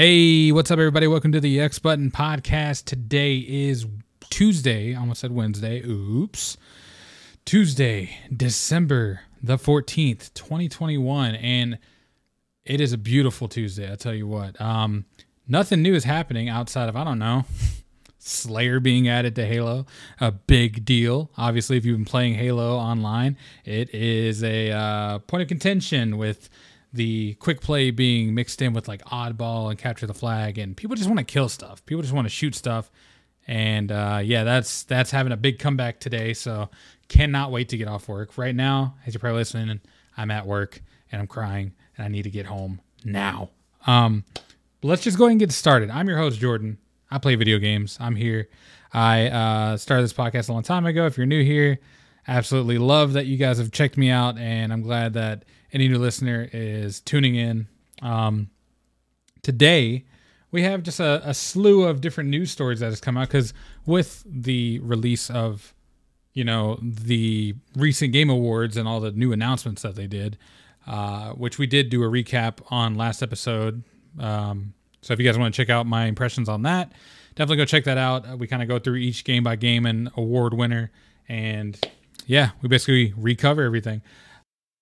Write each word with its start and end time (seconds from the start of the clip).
Hey, 0.00 0.52
what's 0.52 0.70
up, 0.70 0.78
everybody? 0.78 1.08
Welcome 1.08 1.32
to 1.32 1.40
the 1.40 1.58
X 1.58 1.80
Button 1.80 2.12
Podcast. 2.12 2.84
Today 2.84 3.38
is 3.38 3.84
Tuesday. 4.30 4.94
I 4.94 5.00
almost 5.00 5.22
said 5.22 5.32
Wednesday. 5.32 5.82
Oops. 5.84 6.56
Tuesday, 7.44 8.16
December 8.32 9.22
the 9.42 9.56
14th, 9.56 10.32
2021. 10.34 11.34
And 11.34 11.78
it 12.64 12.80
is 12.80 12.92
a 12.92 12.96
beautiful 12.96 13.48
Tuesday, 13.48 13.90
I'll 13.90 13.96
tell 13.96 14.14
you 14.14 14.28
what. 14.28 14.60
Um, 14.60 15.04
nothing 15.48 15.82
new 15.82 15.96
is 15.96 16.04
happening 16.04 16.48
outside 16.48 16.88
of, 16.88 16.94
I 16.94 17.02
don't 17.02 17.18
know, 17.18 17.44
Slayer 18.20 18.78
being 18.78 19.08
added 19.08 19.34
to 19.34 19.44
Halo. 19.44 19.84
A 20.20 20.30
big 20.30 20.84
deal. 20.84 21.32
Obviously, 21.36 21.76
if 21.76 21.84
you've 21.84 21.98
been 21.98 22.04
playing 22.04 22.34
Halo 22.34 22.76
online, 22.76 23.36
it 23.64 23.92
is 23.92 24.44
a 24.44 24.70
uh, 24.70 25.18
point 25.18 25.42
of 25.42 25.48
contention 25.48 26.18
with 26.18 26.48
the 26.92 27.34
quick 27.34 27.60
play 27.60 27.90
being 27.90 28.34
mixed 28.34 28.62
in 28.62 28.72
with 28.72 28.88
like 28.88 29.04
oddball 29.04 29.70
and 29.70 29.78
capture 29.78 30.06
the 30.06 30.14
flag 30.14 30.58
and 30.58 30.76
people 30.76 30.96
just 30.96 31.08
want 31.08 31.18
to 31.18 31.24
kill 31.24 31.48
stuff. 31.48 31.84
People 31.86 32.02
just 32.02 32.14
want 32.14 32.26
to 32.26 32.30
shoot 32.30 32.54
stuff. 32.54 32.90
And 33.46 33.90
uh, 33.90 34.20
yeah 34.22 34.44
that's 34.44 34.84
that's 34.84 35.10
having 35.10 35.32
a 35.32 35.36
big 35.36 35.58
comeback 35.58 36.00
today 36.00 36.34
so 36.34 36.68
cannot 37.08 37.50
wait 37.50 37.70
to 37.70 37.76
get 37.76 37.88
off 37.88 38.08
work. 38.08 38.36
Right 38.36 38.54
now 38.54 38.96
as 39.06 39.14
you're 39.14 39.20
probably 39.20 39.38
listening 39.38 39.80
i'm 40.16 40.30
at 40.30 40.46
work 40.46 40.82
and 41.12 41.20
i'm 41.20 41.28
crying 41.28 41.72
and 41.96 42.04
i 42.04 42.08
need 42.08 42.22
to 42.22 42.30
get 42.30 42.46
home 42.46 42.80
now. 43.04 43.50
Um, 43.86 44.24
let's 44.82 45.02
just 45.02 45.16
go 45.16 45.24
ahead 45.24 45.32
and 45.32 45.40
get 45.40 45.52
started. 45.52 45.90
I'm 45.90 46.08
your 46.08 46.18
host 46.18 46.40
jordan. 46.40 46.78
I 47.10 47.18
play 47.18 47.36
video 47.36 47.58
games. 47.58 47.96
I'm 48.00 48.16
here. 48.16 48.48
I 48.92 49.28
uh, 49.28 49.76
started 49.78 50.02
this 50.02 50.12
podcast 50.12 50.50
a 50.50 50.52
long 50.52 50.62
time 50.62 50.84
ago. 50.84 51.06
If 51.06 51.16
you're 51.16 51.26
new 51.26 51.42
here 51.42 51.78
absolutely 52.28 52.76
love 52.76 53.14
that 53.14 53.26
you 53.26 53.38
guys 53.38 53.56
have 53.58 53.72
checked 53.72 53.96
me 53.96 54.10
out 54.10 54.36
and 54.36 54.70
i'm 54.70 54.82
glad 54.82 55.14
that 55.14 55.44
any 55.72 55.88
new 55.88 55.98
listener 55.98 56.48
is 56.52 57.00
tuning 57.00 57.34
in. 57.34 57.68
Um, 58.02 58.50
today, 59.42 60.04
we 60.50 60.62
have 60.62 60.82
just 60.82 61.00
a, 61.00 61.28
a, 61.28 61.34
slew 61.34 61.84
of 61.84 62.00
different 62.00 62.30
news 62.30 62.50
stories 62.50 62.80
that 62.80 62.86
has 62.86 63.00
come 63.00 63.16
out 63.16 63.28
because 63.28 63.52
with 63.84 64.24
the 64.26 64.78
release 64.80 65.28
of, 65.30 65.74
you 66.32 66.44
know, 66.44 66.78
the 66.82 67.54
recent 67.76 68.12
Game 68.12 68.30
Awards 68.30 68.76
and 68.76 68.88
all 68.88 69.00
the 69.00 69.10
new 69.10 69.32
announcements 69.32 69.82
that 69.82 69.94
they 69.94 70.06
did, 70.06 70.38
uh, 70.86 71.30
which 71.32 71.58
we 71.58 71.66
did 71.66 71.90
do 71.90 72.02
a 72.02 72.06
recap 72.06 72.60
on 72.70 72.94
last 72.94 73.22
episode. 73.22 73.82
Um, 74.18 74.72
so 75.02 75.12
if 75.12 75.18
you 75.18 75.26
guys 75.26 75.36
want 75.36 75.54
to 75.54 75.56
check 75.56 75.70
out 75.70 75.86
my 75.86 76.06
impressions 76.06 76.48
on 76.48 76.62
that, 76.62 76.92
definitely 77.34 77.58
go 77.58 77.64
check 77.66 77.84
that 77.84 77.98
out. 77.98 78.38
We 78.38 78.46
kind 78.46 78.62
of 78.62 78.68
go 78.68 78.78
through 78.78 78.96
each 78.96 79.24
game 79.24 79.44
by 79.44 79.56
game 79.56 79.84
and 79.84 80.10
award 80.16 80.54
winner, 80.54 80.90
and 81.28 81.78
yeah, 82.26 82.50
we 82.62 82.68
basically 82.68 83.12
recover 83.16 83.62
everything 83.62 84.02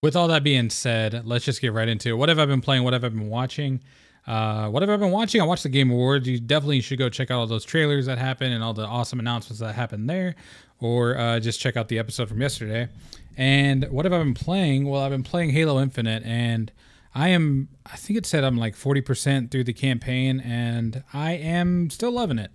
with 0.03 0.17
all 0.17 0.29
that 0.29 0.43
being 0.45 0.71
said, 0.71 1.27
let's 1.27 1.45
just 1.45 1.61
get 1.61 1.73
right 1.73 1.89
into 1.89 2.11
it. 2.11 2.13
What 2.15 2.29
have 2.29 2.39
I 2.39 2.47
been 2.47 2.61
playing? 2.61 2.85
What 2.85 2.93
have 2.93 3.05
I 3.05 3.09
been 3.09 3.29
watching? 3.29 3.81
Uh, 4.27 4.69
what 4.69 4.83
have 4.83 4.91
I 4.91 4.97
been 4.97 5.13
watching? 5.13 5.41
I 5.41 5.45
watched 5.45 5.63
the 5.63 5.69
Game 5.69 5.91
Awards. 5.91 6.29
You 6.29 6.41
definitely 6.41 6.81
should 6.81 6.99
go 6.99 7.09
check 7.09 7.31
out 7.31 7.39
all 7.39 7.47
those 7.47 7.65
trailers 7.65 8.07
that 8.07 8.19
happened 8.19 8.53
and 8.53 8.63
all 8.63 8.75
the 8.75 8.85
awesome 8.85 9.21
announcements 9.21 9.61
that 9.61 9.75
happened 9.75 10.11
there, 10.11 10.35
or 10.81 11.17
uh, 11.17 11.41
just 11.41 11.61
check 11.61 11.77
out 11.77 11.89
the 11.89 11.99
episode 11.99 12.29
from 12.29 12.41
yesterday. 12.41 12.89
And 13.37 13.85
what 13.91 14.05
have 14.05 14.13
I 14.13 14.19
been 14.19 14.35
playing? 14.35 14.89
Well, 14.89 15.03
I've 15.03 15.13
been 15.13 15.23
playing 15.23 15.51
Halo 15.51 15.81
Infinite, 15.81 16.25
and 16.25 16.73
I 17.15 17.29
am, 17.29 17.69
I 17.87 17.97
think 17.97 18.19
it 18.19 18.27
said 18.27 18.45
I'm 18.45 18.57
like 18.57 18.75
40% 18.75 19.51
through 19.51 19.65
the 19.65 19.73
campaign, 19.73 20.41
and 20.41 21.05
I 21.13 21.33
am 21.33 21.89
still 21.91 22.11
loving 22.11 22.39
it. 22.39 22.51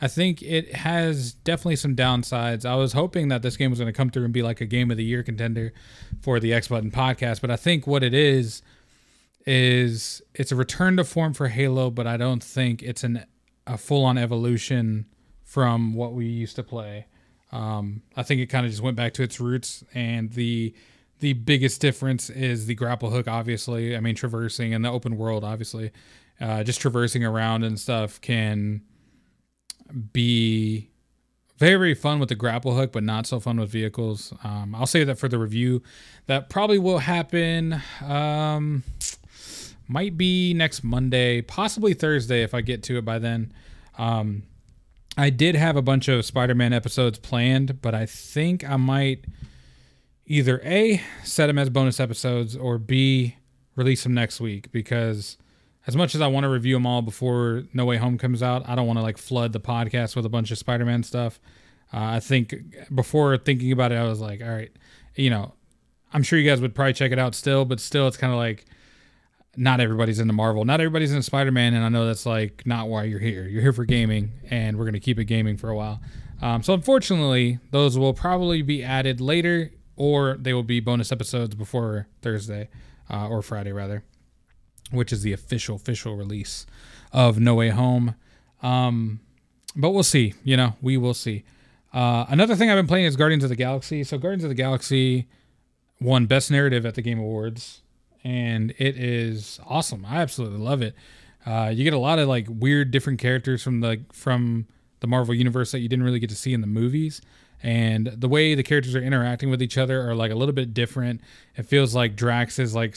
I 0.00 0.08
think 0.08 0.42
it 0.42 0.74
has 0.74 1.32
definitely 1.32 1.76
some 1.76 1.94
downsides. 1.94 2.64
I 2.64 2.74
was 2.76 2.94
hoping 2.94 3.28
that 3.28 3.42
this 3.42 3.56
game 3.56 3.70
was 3.70 3.78
going 3.78 3.92
to 3.92 3.96
come 3.96 4.10
through 4.10 4.24
and 4.24 4.32
be 4.32 4.42
like 4.42 4.60
a 4.60 4.66
game 4.66 4.90
of 4.90 4.96
the 4.96 5.04
year 5.04 5.22
contender 5.22 5.72
for 6.22 6.40
the 6.40 6.54
X 6.54 6.68
Button 6.68 6.90
podcast, 6.90 7.40
but 7.40 7.50
I 7.50 7.56
think 7.56 7.86
what 7.86 8.02
it 8.02 8.14
is 8.14 8.62
is 9.46 10.22
it's 10.34 10.52
a 10.52 10.56
return 10.56 10.96
to 10.96 11.04
form 11.04 11.34
for 11.34 11.48
Halo, 11.48 11.90
but 11.90 12.06
I 12.06 12.16
don't 12.16 12.42
think 12.42 12.82
it's 12.82 13.04
an 13.04 13.24
a 13.66 13.76
full 13.76 14.04
on 14.04 14.18
evolution 14.18 15.06
from 15.42 15.94
what 15.94 16.12
we 16.12 16.26
used 16.26 16.56
to 16.56 16.62
play. 16.62 17.06
Um, 17.52 18.02
I 18.16 18.22
think 18.22 18.40
it 18.40 18.46
kind 18.46 18.64
of 18.64 18.72
just 18.72 18.82
went 18.82 18.96
back 18.96 19.12
to 19.14 19.22
its 19.22 19.40
roots, 19.40 19.84
and 19.92 20.32
the 20.32 20.74
the 21.18 21.34
biggest 21.34 21.80
difference 21.80 22.30
is 22.30 22.66
the 22.66 22.74
grapple 22.74 23.10
hook. 23.10 23.28
Obviously, 23.28 23.96
I 23.96 24.00
mean 24.00 24.14
traversing 24.14 24.72
in 24.72 24.82
the 24.82 24.90
open 24.90 25.16
world. 25.16 25.44
Obviously, 25.44 25.90
uh, 26.40 26.62
just 26.64 26.80
traversing 26.80 27.24
around 27.24 27.64
and 27.64 27.78
stuff 27.78 28.20
can 28.20 28.82
be 30.12 30.90
very, 31.58 31.76
very 31.76 31.94
fun 31.94 32.18
with 32.18 32.30
the 32.30 32.34
grapple 32.34 32.74
hook, 32.74 32.90
but 32.92 33.02
not 33.02 33.26
so 33.26 33.38
fun 33.38 33.60
with 33.60 33.70
vehicles. 33.70 34.32
Um, 34.42 34.74
I'll 34.74 34.86
say 34.86 35.04
that 35.04 35.18
for 35.18 35.28
the 35.28 35.38
review. 35.38 35.82
That 36.26 36.48
probably 36.48 36.78
will 36.78 36.98
happen. 36.98 37.82
Um, 38.02 38.82
might 39.86 40.16
be 40.16 40.54
next 40.54 40.82
Monday, 40.82 41.42
possibly 41.42 41.92
Thursday 41.92 42.42
if 42.42 42.54
I 42.54 42.62
get 42.62 42.82
to 42.84 42.96
it 42.96 43.04
by 43.04 43.18
then. 43.18 43.52
Um, 43.98 44.44
I 45.18 45.30
did 45.30 45.54
have 45.54 45.76
a 45.76 45.82
bunch 45.82 46.08
of 46.08 46.24
Spider 46.24 46.54
Man 46.54 46.72
episodes 46.72 47.18
planned, 47.18 47.82
but 47.82 47.94
I 47.94 48.06
think 48.06 48.68
I 48.68 48.76
might 48.76 49.26
either 50.24 50.62
A, 50.64 51.02
set 51.24 51.48
them 51.48 51.58
as 51.58 51.68
bonus 51.68 51.98
episodes, 52.00 52.56
or 52.56 52.78
B, 52.78 53.36
release 53.74 54.04
them 54.04 54.14
next 54.14 54.40
week 54.40 54.70
because 54.72 55.36
as 55.86 55.96
much 55.96 56.14
as 56.14 56.20
I 56.20 56.26
want 56.26 56.44
to 56.44 56.48
review 56.48 56.74
them 56.74 56.86
all 56.86 57.02
before 57.02 57.64
No 57.72 57.84
Way 57.84 57.96
Home 57.96 58.18
comes 58.18 58.42
out, 58.42 58.68
I 58.68 58.74
don't 58.74 58.86
want 58.86 58.98
to 58.98 59.02
like 59.02 59.18
flood 59.18 59.52
the 59.52 59.60
podcast 59.60 60.14
with 60.14 60.26
a 60.26 60.28
bunch 60.28 60.50
of 60.50 60.58
Spider-Man 60.58 61.02
stuff. 61.02 61.40
Uh, 61.92 61.98
I 62.02 62.20
think 62.20 62.54
before 62.94 63.36
thinking 63.38 63.72
about 63.72 63.90
it, 63.90 63.96
I 63.96 64.04
was 64.04 64.20
like, 64.20 64.42
all 64.42 64.48
right, 64.48 64.70
you 65.16 65.30
know, 65.30 65.54
I'm 66.12 66.22
sure 66.22 66.38
you 66.38 66.48
guys 66.48 66.60
would 66.60 66.74
probably 66.74 66.92
check 66.92 67.12
it 67.12 67.18
out 67.18 67.34
still, 67.34 67.64
but 67.64 67.80
still, 67.80 68.06
it's 68.06 68.16
kind 68.16 68.32
of 68.32 68.38
like 68.38 68.66
not 69.56 69.80
everybody's 69.80 70.20
into 70.20 70.32
Marvel, 70.32 70.64
not 70.64 70.80
everybody's 70.80 71.10
into 71.10 71.22
Spider-Man, 71.22 71.74
and 71.74 71.84
I 71.84 71.88
know 71.88 72.06
that's 72.06 72.26
like 72.26 72.66
not 72.66 72.88
why 72.88 73.04
you're 73.04 73.18
here. 73.18 73.48
You're 73.48 73.62
here 73.62 73.72
for 73.72 73.84
gaming, 73.84 74.32
and 74.50 74.78
we're 74.78 74.84
gonna 74.84 75.00
keep 75.00 75.18
it 75.18 75.24
gaming 75.24 75.56
for 75.56 75.70
a 75.70 75.76
while. 75.76 76.00
Um, 76.42 76.62
so 76.62 76.74
unfortunately, 76.74 77.58
those 77.70 77.98
will 77.98 78.14
probably 78.14 78.62
be 78.62 78.84
added 78.84 79.20
later, 79.20 79.72
or 79.96 80.36
they 80.38 80.52
will 80.52 80.62
be 80.62 80.80
bonus 80.80 81.10
episodes 81.10 81.54
before 81.54 82.06
Thursday 82.22 82.68
uh, 83.10 83.28
or 83.28 83.42
Friday 83.42 83.72
rather 83.72 84.04
which 84.90 85.12
is 85.12 85.22
the 85.22 85.32
official 85.32 85.76
official 85.76 86.16
release 86.16 86.66
of 87.12 87.38
No 87.38 87.54
Way 87.54 87.70
Home. 87.70 88.14
Um, 88.62 89.20
but 89.76 89.90
we'll 89.90 90.02
see. 90.02 90.34
You 90.44 90.56
know, 90.56 90.74
we 90.82 90.96
will 90.96 91.14
see. 91.14 91.44
Uh, 91.92 92.24
another 92.28 92.54
thing 92.54 92.70
I've 92.70 92.76
been 92.76 92.86
playing 92.86 93.06
is 93.06 93.16
Guardians 93.16 93.42
of 93.44 93.50
the 93.50 93.56
Galaxy. 93.56 94.04
So 94.04 94.18
Guardians 94.18 94.44
of 94.44 94.50
the 94.50 94.54
Galaxy 94.54 95.26
won 96.00 96.26
Best 96.26 96.50
Narrative 96.50 96.86
at 96.86 96.94
the 96.94 97.02
Game 97.02 97.18
Awards, 97.18 97.82
and 98.22 98.72
it 98.78 98.96
is 98.96 99.60
awesome. 99.66 100.06
I 100.08 100.16
absolutely 100.16 100.58
love 100.58 100.82
it. 100.82 100.94
Uh, 101.44 101.72
you 101.74 101.84
get 101.84 101.94
a 101.94 101.98
lot 101.98 102.18
of 102.18 102.28
like 102.28 102.46
weird, 102.48 102.90
different 102.90 103.18
characters 103.18 103.62
from 103.62 103.80
the 103.80 104.02
from 104.12 104.66
the 105.00 105.06
Marvel 105.06 105.34
universe 105.34 105.72
that 105.72 105.80
you 105.80 105.88
didn't 105.88 106.04
really 106.04 106.18
get 106.18 106.30
to 106.30 106.36
see 106.36 106.52
in 106.52 106.60
the 106.60 106.66
movies. 106.66 107.20
And 107.62 108.06
the 108.06 108.28
way 108.28 108.54
the 108.54 108.62
characters 108.62 108.94
are 108.94 109.02
interacting 109.02 109.50
with 109.50 109.62
each 109.62 109.76
other 109.76 110.08
are 110.08 110.14
like 110.14 110.30
a 110.30 110.34
little 110.34 110.54
bit 110.54 110.72
different. 110.72 111.20
It 111.56 111.64
feels 111.64 111.94
like 111.94 112.16
Drax 112.16 112.58
is 112.58 112.74
like 112.74 112.96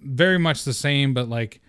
very 0.00 0.38
much 0.38 0.64
the 0.64 0.72
same, 0.72 1.14
but 1.14 1.28
like 1.28 1.60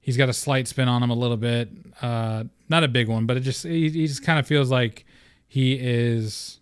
he's 0.00 0.16
got 0.16 0.28
a 0.28 0.32
slight 0.32 0.68
spin 0.68 0.88
on 0.88 1.02
him 1.02 1.10
a 1.10 1.14
little 1.14 1.36
bit. 1.36 1.70
Uh, 2.02 2.44
not 2.68 2.84
a 2.84 2.88
big 2.88 3.08
one, 3.08 3.26
but 3.26 3.36
it 3.36 3.40
just 3.40 3.64
he, 3.64 3.88
he 3.90 4.06
just 4.06 4.22
kind 4.22 4.38
of 4.38 4.46
feels 4.46 4.70
like 4.70 5.04
he 5.46 5.74
is 5.74 6.60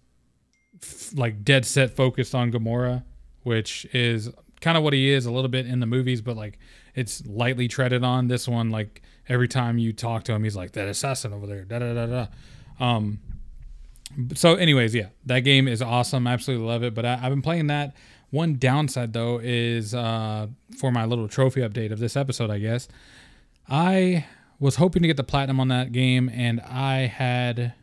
f- 0.83 1.13
like 1.15 1.45
dead 1.45 1.65
set 1.65 1.97
focused 1.97 2.35
on 2.35 2.53
Gamora, 2.53 3.05
which 3.43 3.85
is 3.93 4.31
kind 4.61 4.77
of 4.77 4.85
what 4.85 4.93
he 4.93 5.11
is 5.11 5.27
a 5.27 5.31
little 5.31 5.49
bit 5.49 5.67
in 5.67 5.81
the 5.81 5.87
movies, 5.87 6.21
but 6.21 6.37
like 6.37 6.59
it's 6.95 7.25
lightly 7.27 7.69
treaded 7.69 8.05
on. 8.05 8.29
This 8.29 8.47
one, 8.47 8.71
like 8.71 9.03
every 9.29 9.49
time 9.49 9.79
you 9.79 9.93
talk 9.93 10.25
to 10.25 10.33
him, 10.33 10.45
he's 10.45 10.57
like 10.57 10.73
that 10.73 10.89
assassin 10.89 11.33
over 11.33 11.47
there. 11.47 11.65
Da 11.65 11.79
da 11.79 11.95
da 11.95 12.07
da. 12.07 12.27
Um. 12.85 13.19
So, 14.35 14.57
anyways, 14.57 14.95
yeah, 14.95 15.09
that 15.25 15.41
game 15.41 15.67
is 15.67 15.81
awesome. 15.81 16.27
Absolutely 16.27 16.67
love 16.67 16.83
it. 16.83 16.95
But 16.95 17.07
I, 17.07 17.15
I've 17.15 17.31
been 17.31 17.41
playing 17.41 17.69
that. 17.69 17.97
One 18.33 18.57
downside 18.57 19.13
though 19.13 19.41
is 19.43 19.95
uh, 19.95 20.47
for 20.79 20.91
my 20.91 21.05
little 21.05 21.29
trophy 21.29 21.61
update 21.61 21.93
of 21.93 21.99
this 21.99 22.17
episode, 22.17 22.51
I 22.51 22.59
guess. 22.59 22.89
I 23.69 24.25
was 24.59 24.77
hoping 24.77 25.03
to 25.03 25.07
get 25.07 25.19
the 25.19 25.23
platinum 25.23 25.61
on 25.61 25.69
that 25.69 25.93
game, 25.93 26.31
and 26.31 26.59
I 26.63 27.01
had 27.09 27.75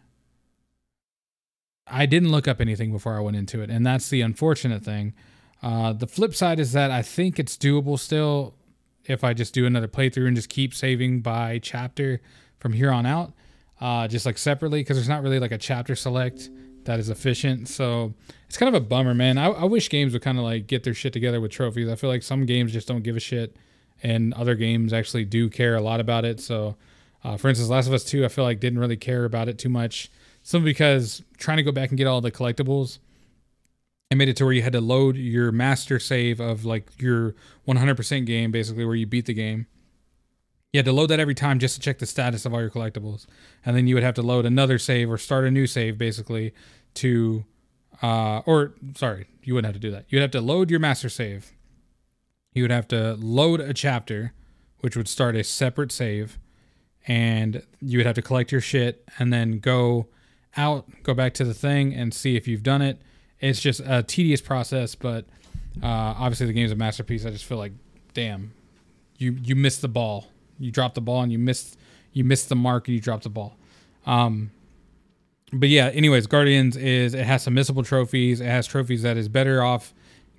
I 1.85 2.07
didn't 2.07 2.31
look 2.31 2.47
up 2.47 2.59
anything 2.59 2.91
before 2.91 3.15
I 3.15 3.19
went 3.19 3.37
into 3.37 3.61
it, 3.61 3.69
and 3.69 3.85
that's 3.85 4.09
the 4.09 4.21
unfortunate 4.21 4.83
thing. 4.83 5.13
Uh, 5.61 5.93
the 5.93 6.07
flip 6.07 6.33
side 6.33 6.59
is 6.59 6.71
that 6.71 6.89
I 6.89 7.03
think 7.03 7.37
it's 7.37 7.55
doable 7.55 7.99
still 7.99 8.55
if 9.05 9.23
I 9.23 9.33
just 9.33 9.53
do 9.53 9.67
another 9.67 9.87
playthrough 9.87 10.25
and 10.25 10.35
just 10.35 10.49
keep 10.49 10.73
saving 10.73 11.21
by 11.21 11.59
chapter 11.59 12.21
from 12.57 12.73
here 12.73 12.91
on 12.91 13.05
out, 13.05 13.33
uh, 13.79 14.07
just 14.07 14.25
like 14.25 14.39
separately, 14.39 14.79
because 14.79 14.97
there's 14.97 15.09
not 15.09 15.21
really 15.21 15.39
like 15.39 15.51
a 15.51 15.59
chapter 15.59 15.95
select 15.95 16.49
that 16.89 16.99
is 16.99 17.09
efficient. 17.09 17.67
So 17.67 18.15
it's 18.47 18.57
kind 18.57 18.73
of 18.73 18.81
a 18.81 18.83
bummer, 18.83 19.13
man. 19.13 19.37
I, 19.37 19.45
I 19.49 19.65
wish 19.65 19.89
games 19.89 20.11
would 20.13 20.23
kind 20.23 20.39
of 20.39 20.43
like 20.43 20.65
get 20.65 20.83
their 20.83 20.95
shit 20.95 21.13
together 21.13 21.39
with 21.39 21.51
trophies. 21.51 21.87
I 21.87 21.95
feel 21.95 22.09
like 22.09 22.23
some 22.23 22.47
games 22.47 22.73
just 22.73 22.87
don't 22.87 23.03
give 23.03 23.15
a 23.15 23.19
shit, 23.19 23.55
and 24.01 24.33
other 24.33 24.55
games 24.55 24.91
actually 24.91 25.25
do 25.25 25.49
care 25.49 25.75
a 25.75 25.81
lot 25.81 25.99
about 25.99 26.25
it. 26.25 26.39
So, 26.39 26.77
uh, 27.23 27.37
for 27.37 27.47
instance, 27.47 27.69
Last 27.69 27.85
of 27.85 27.93
Us 27.93 28.03
Two, 28.03 28.25
I 28.25 28.27
feel 28.27 28.43
like 28.43 28.59
didn't 28.59 28.79
really 28.79 28.97
care 28.97 29.23
about 29.23 29.47
it 29.47 29.59
too 29.59 29.69
much. 29.69 30.09
Simply 30.41 30.71
because 30.71 31.21
trying 31.37 31.57
to 31.57 31.63
go 31.63 31.71
back 31.71 31.89
and 31.89 31.97
get 31.97 32.07
all 32.07 32.21
the 32.21 32.31
collectibles, 32.31 32.97
it 34.09 34.15
made 34.15 34.29
it 34.29 34.37
to 34.37 34.45
where 34.45 34.53
you 34.53 34.63
had 34.63 34.73
to 34.73 34.81
load 34.81 35.15
your 35.15 35.51
master 35.51 35.99
save 35.99 36.39
of 36.39 36.65
like 36.65 36.89
your 36.99 37.35
100% 37.67 38.25
game, 38.25 38.49
basically 38.51 38.83
where 38.83 38.95
you 38.95 39.05
beat 39.05 39.27
the 39.27 39.33
game. 39.35 39.67
You 40.73 40.77
had 40.77 40.85
to 40.85 40.93
load 40.93 41.07
that 41.07 41.19
every 41.19 41.33
time 41.33 41.57
just 41.57 41.75
to 41.75 41.81
check 41.81 41.97
the 41.97 42.05
status 42.05 42.45
of 42.45 42.53
all 42.53 42.61
your 42.61 42.69
collectibles, 42.69 43.25
and 43.65 43.75
then 43.75 43.87
you 43.87 43.95
would 43.95 44.03
have 44.03 44.13
to 44.15 44.21
load 44.21 44.45
another 44.45 44.77
save 44.77 45.09
or 45.09 45.17
start 45.17 45.45
a 45.45 45.51
new 45.51 45.65
save 45.65 45.97
basically 45.97 46.53
to, 46.95 47.45
uh, 48.01 48.41
or 48.45 48.73
sorry, 48.95 49.27
you 49.43 49.53
wouldn't 49.53 49.73
have 49.73 49.81
to 49.81 49.87
do 49.87 49.91
that. 49.91 50.05
You'd 50.09 50.21
have 50.21 50.31
to 50.31 50.41
load 50.41 50.69
your 50.69 50.79
master 50.79 51.09
save. 51.09 51.51
You 52.53 52.63
would 52.63 52.71
have 52.71 52.87
to 52.89 53.13
load 53.15 53.59
a 53.59 53.73
chapter, 53.73 54.33
which 54.79 54.95
would 54.95 55.07
start 55.07 55.35
a 55.35 55.43
separate 55.43 55.91
save, 55.91 56.39
and 57.07 57.63
you 57.79 57.99
would 57.99 58.05
have 58.05 58.15
to 58.15 58.21
collect 58.21 58.51
your 58.51 58.61
shit 58.61 59.03
and 59.17 59.31
then 59.31 59.59
go 59.59 60.07
out, 60.57 60.87
go 61.03 61.13
back 61.13 61.33
to 61.35 61.43
the 61.43 61.53
thing 61.53 61.93
and 61.93 62.13
see 62.13 62.35
if 62.35 62.47
you've 62.47 62.63
done 62.63 62.81
it. 62.81 63.01
It's 63.39 63.61
just 63.61 63.81
a 63.85 64.03
tedious 64.03 64.41
process, 64.41 64.95
but 64.95 65.25
uh, 65.81 65.85
obviously 66.17 66.47
the 66.47 66.53
game's 66.53 66.71
a 66.71 66.75
masterpiece. 66.75 67.25
I 67.25 67.29
just 67.29 67.45
feel 67.45 67.57
like, 67.57 67.71
damn, 68.13 68.53
you 69.17 69.37
you 69.43 69.55
missed 69.55 69.81
the 69.81 69.87
ball. 69.87 70.27
You 70.57 70.71
dropped 70.71 70.95
the 70.95 71.01
ball 71.01 71.21
and 71.21 71.31
you 71.31 71.39
missed 71.39 71.77
you 72.11 72.23
missed 72.23 72.49
the 72.49 72.55
mark 72.55 72.87
and 72.87 72.95
you 72.95 73.01
dropped 73.01 73.23
the 73.23 73.29
ball. 73.29 73.55
Um, 74.05 74.51
but 75.51 75.69
yeah, 75.69 75.87
anyways, 75.87 76.27
Guardians 76.27 76.77
is 76.77 77.13
it 77.13 77.25
has 77.25 77.43
some 77.43 77.55
missable 77.55 77.85
trophies. 77.85 78.41
It 78.41 78.45
has 78.45 78.67
trophies 78.67 79.01
that 79.03 79.17
is 79.17 79.27
better 79.27 79.63
off 79.63 79.93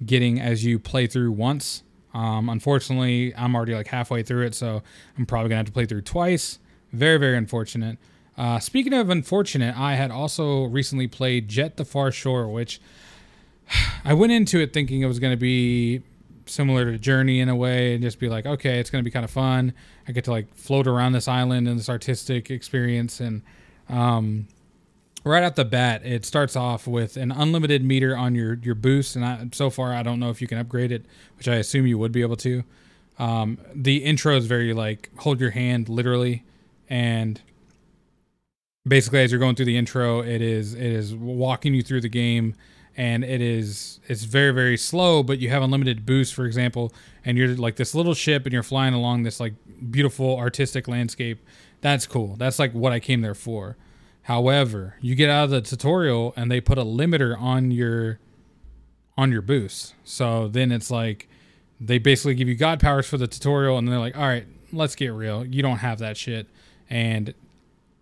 getting 0.05 0.41
as 0.41 0.65
you 0.65 0.79
play 0.79 1.07
through 1.07 1.33
once. 1.33 1.83
Um, 2.15 2.49
unfortunately, 2.49 3.35
I'm 3.37 3.55
already 3.55 3.75
like 3.75 3.89
halfway 3.89 4.23
through 4.23 4.47
it, 4.47 4.55
so 4.55 4.83
I'm 5.17 5.27
probably 5.27 5.51
gonna 5.51 5.59
have 5.59 5.67
to 5.67 5.73
play 5.73 5.87
through 5.87 6.03
twice. 6.03 6.59
Very, 6.93 7.19
very 7.19 7.37
unfortunate. 7.37 7.99
Uh, 8.37 8.59
speaking 8.59 8.93
of 8.93 9.11
unfortunate, 9.11 9.77
I 9.77 9.95
had 9.95 10.11
also 10.11 10.65
recently 10.65 11.07
played 11.07 11.49
Jet 11.49 11.77
the 11.77 11.85
Far 11.85 12.11
Shore, 12.11 12.49
which 12.49 12.81
I 14.05 14.15
went 14.15 14.33
into 14.33 14.61
it 14.61 14.73
thinking 14.73 15.03
it 15.03 15.07
was 15.07 15.19
to 15.33 15.37
be 15.37 16.03
similar 16.47 16.91
to 16.91 16.99
Journey 16.99 17.41
in 17.41 17.49
a 17.49 17.57
way 17.57 17.95
and 17.95 18.03
just 18.03 18.19
be 18.19 18.29
like, 18.29 18.47
okay, 18.47 18.79
it's 18.79 18.91
to 19.03 19.05
be 19.05 19.11
kind 19.11 19.25
of 19.25 19.31
fun. 19.31 19.73
I 20.09 20.12
get 20.12 20.25
to 20.25 20.31
like 20.31 20.53
float 20.55 20.87
around 20.87 21.12
this 21.12 21.29
island 21.29 21.69
and 21.69 21.79
this 21.79 21.89
artistic 21.89 22.51
experience. 22.51 23.21
And 23.21 23.43
um, 23.89 24.49
right 25.25 25.43
at 25.43 25.57
the 25.57 25.65
bat, 25.65 26.05
it 26.05 26.25
starts 26.25 26.57
off 26.57 26.87
with 26.87 27.17
an 27.17 27.31
unlimited 27.33 27.85
meter 27.85 28.17
on 28.17 28.35
your, 28.35 28.55
your 28.55 28.75
boost. 28.75 29.17
And 29.17 29.25
I, 29.25 29.49
so 29.53 29.71
far, 29.71 29.93
I 29.93 30.03
don't 30.03 30.21
know 30.21 30.31
if 30.31 30.41
you 30.41 30.49
can 30.49 30.59
upgrade 30.59 30.93
it, 30.93 31.05
which 31.37 31.49
I 31.49 31.57
assume 31.57 31.87
you 31.87 31.99
would 31.99 32.13
be 32.13 32.23
able 32.23 32.37
to. 32.37 32.65
Um, 33.19 33.59
the 33.75 33.99
intro 33.99 34.37
is 34.37 34.47
very 34.47 34.73
like 34.73 35.11
hold 35.19 35.41
your 35.41 35.51
hand 35.51 35.89
literally. 35.89 36.45
And 36.89 37.41
basically 38.87 39.21
as 39.21 39.31
you're 39.31 39.41
going 39.41 39.55
through 39.55 39.67
the 39.67 39.77
intro 39.77 40.21
it 40.21 40.41
is 40.41 40.75
it 40.75 40.83
is 40.83 41.15
walking 41.15 41.75
you 41.75 41.83
through 41.83 42.01
the 42.01 42.09
game 42.09 42.55
and 42.97 43.23
it 43.23 43.41
is 43.41 44.01
it's 44.09 44.25
very 44.25 44.53
very 44.53 44.77
slow 44.77 45.23
but 45.23 45.39
you 45.39 45.51
have 45.51 45.63
unlimited 45.63 46.07
boost 46.07 46.35
for 46.35 46.47
example 46.47 46.93
and 47.25 47.37
you're 47.37 47.55
like 47.57 47.77
this 47.77 47.95
little 47.95 48.15
ship 48.15 48.47
and 48.47 48.53
you're 48.53 48.63
flying 48.63 48.95
along 48.95 49.23
this 49.23 49.39
like 49.39 49.53
beautiful 49.91 50.37
artistic 50.39 50.89
landscape 50.89 51.39
that's 51.83 52.07
cool 52.07 52.37
that's 52.37 52.59
like 52.59 52.73
what 52.73 52.93
i 52.93 52.99
came 52.99 53.21
there 53.21 53.35
for 53.35 53.77
however 54.31 54.94
you 55.00 55.17
get 55.17 55.29
out 55.29 55.43
of 55.43 55.50
the 55.50 55.61
tutorial 55.61 56.32
and 56.37 56.49
they 56.49 56.61
put 56.61 56.79
a 56.79 56.85
limiter 56.85 57.37
on 57.37 57.73
your 57.73 58.21
on 59.19 59.32
your 59.32 59.43
boost. 59.43 59.93
So 60.05 60.47
then 60.47 60.71
it's 60.71 60.88
like 60.88 61.29
they 61.81 61.99
basically 61.99 62.37
give 62.37 62.47
you 62.47 62.55
god 62.55 62.79
powers 62.79 63.09
for 63.09 63.19
the 63.19 63.27
tutorial 63.27 63.77
and 63.77 63.88
they're 63.88 63.99
like 63.99 64.17
all 64.17 64.29
right 64.29 64.47
let's 64.73 64.94
get 64.94 65.09
real. 65.09 65.44
You 65.44 65.62
don't 65.62 65.79
have 65.79 65.99
that 65.99 66.17
shit. 66.17 66.47
And 66.88 67.35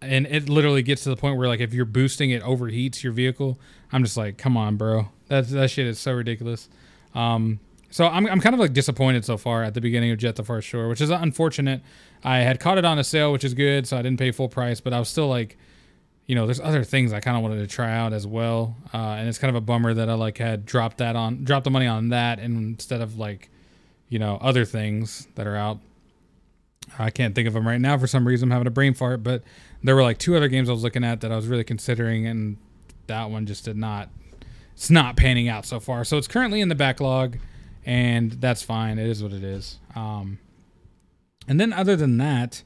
and 0.03 0.27
it 0.27 0.51
literally 0.51 0.83
gets 0.83 1.03
to 1.05 1.09
the 1.09 1.17
point 1.17 1.39
where 1.39 1.49
like 1.49 1.61
if 1.61 1.73
you're 1.73 1.87
boosting 1.87 2.29
it 2.31 2.43
overheats 2.43 3.03
your 3.03 3.15
vehicle 3.15 3.59
i'm 3.91 4.05
just 4.05 4.19
like 4.19 4.37
come 4.37 4.55
on 4.55 4.77
bro. 4.77 5.09
That 5.29 5.49
that 5.49 5.71
shit 5.71 5.87
is 5.87 5.99
so 5.99 6.13
ridiculous. 6.13 6.69
Um 7.15 7.59
so 7.91 8.07
I'm, 8.07 8.27
I'm 8.27 8.43
kind 8.43 8.53
of 8.53 8.61
like 8.61 8.75
disappointed 8.75 9.25
so 9.25 9.39
far 9.39 9.65
at 9.65 9.73
the 9.73 9.81
beginning 9.81 10.11
of 10.11 10.19
jet 10.19 10.37
the 10.37 10.45
far 10.45 10.61
shore 10.61 10.91
which 10.91 11.01
is 11.01 11.09
unfortunate. 11.09 11.81
I 12.23 12.41
had 12.41 12.61
caught 12.61 12.77
it 12.77 12.85
on 12.85 12.99
a 12.99 13.05
sale 13.05 13.33
which 13.33 13.45
is 13.45 13.55
good 13.55 13.87
so 13.87 13.97
i 13.97 14.03
didn't 14.03 14.19
pay 14.19 14.31
full 14.31 14.51
price 14.51 14.79
but 14.79 14.93
i 14.93 14.99
was 14.99 15.09
still 15.09 15.29
like 15.29 15.57
you 16.29 16.37
know 16.37 16.47
there's 16.47 16.61
other 16.61 16.85
things 16.85 17.13
i 17.13 17.19
kind 17.19 17.37
of 17.37 17.43
wanted 17.43 17.59
to 17.59 17.67
try 17.67 17.91
out 17.93 18.13
as 18.13 18.25
well 18.25 18.77
uh, 18.95 19.17
and 19.19 19.29
it's 19.29 19.39
kind 19.39 19.49
of 19.49 19.57
a 19.57 19.61
bummer 19.61 19.93
that 19.93 20.09
i 20.09 20.15
like 20.15 20.39
had 20.39 20.65
dropped 20.65 20.99
that 20.99 21.17
on 21.17 21.43
dropped 21.43 21.65
the 21.65 21.71
money 21.71 21.87
on 21.87 22.11
that 22.11 22.39
instead 22.39 23.01
of 23.01 23.19
like 23.19 23.51
you 24.09 24.21
know 24.21 24.39
other 24.41 24.65
things 24.65 25.27
that 25.35 25.49
are 25.49 25.57
out 25.57 25.81
I 26.99 27.11
can't 27.11 27.35
think 27.35 27.49
of 27.49 27.55
them 27.55 27.67
right 27.67 27.81
now 27.81 27.99
for 27.99 28.07
some 28.07 28.27
reason. 28.27 28.49
I'm 28.49 28.53
having 28.53 28.67
a 28.67 28.73
brain 28.73 28.95
fart, 28.95 29.23
but 29.23 29.43
there 29.83 29.95
were 29.95 30.03
like 30.03 30.19
two 30.19 30.37
other 30.37 30.49
games 30.49 30.69
I 30.69 30.73
was 30.73 30.83
looking 30.83 31.05
at 31.05 31.21
that 31.21 31.33
I 31.33 31.37
was 31.37 31.47
really 31.47 31.65
considering, 31.65 32.27
and 32.27 32.57
that 33.07 33.31
one 33.31 33.47
just 33.47 33.65
did 33.65 33.77
not. 33.77 34.09
It's 34.75 34.91
not 34.91 35.17
panning 35.17 35.49
out 35.49 35.67
so 35.67 35.81
far. 35.81 36.05
So 36.05 36.17
it's 36.19 36.29
currently 36.29 36.61
in 36.61 36.69
the 36.69 36.75
backlog, 36.75 37.39
and 37.85 38.33
that's 38.33 38.63
fine. 38.63 38.99
It 38.99 39.09
is 39.09 39.23
what 39.23 39.33
it 39.33 39.43
is. 39.43 39.79
Um, 39.97 40.39
and 41.49 41.61
then 41.61 41.73
other 41.73 41.97
than 41.97 42.19
that, 42.19 42.63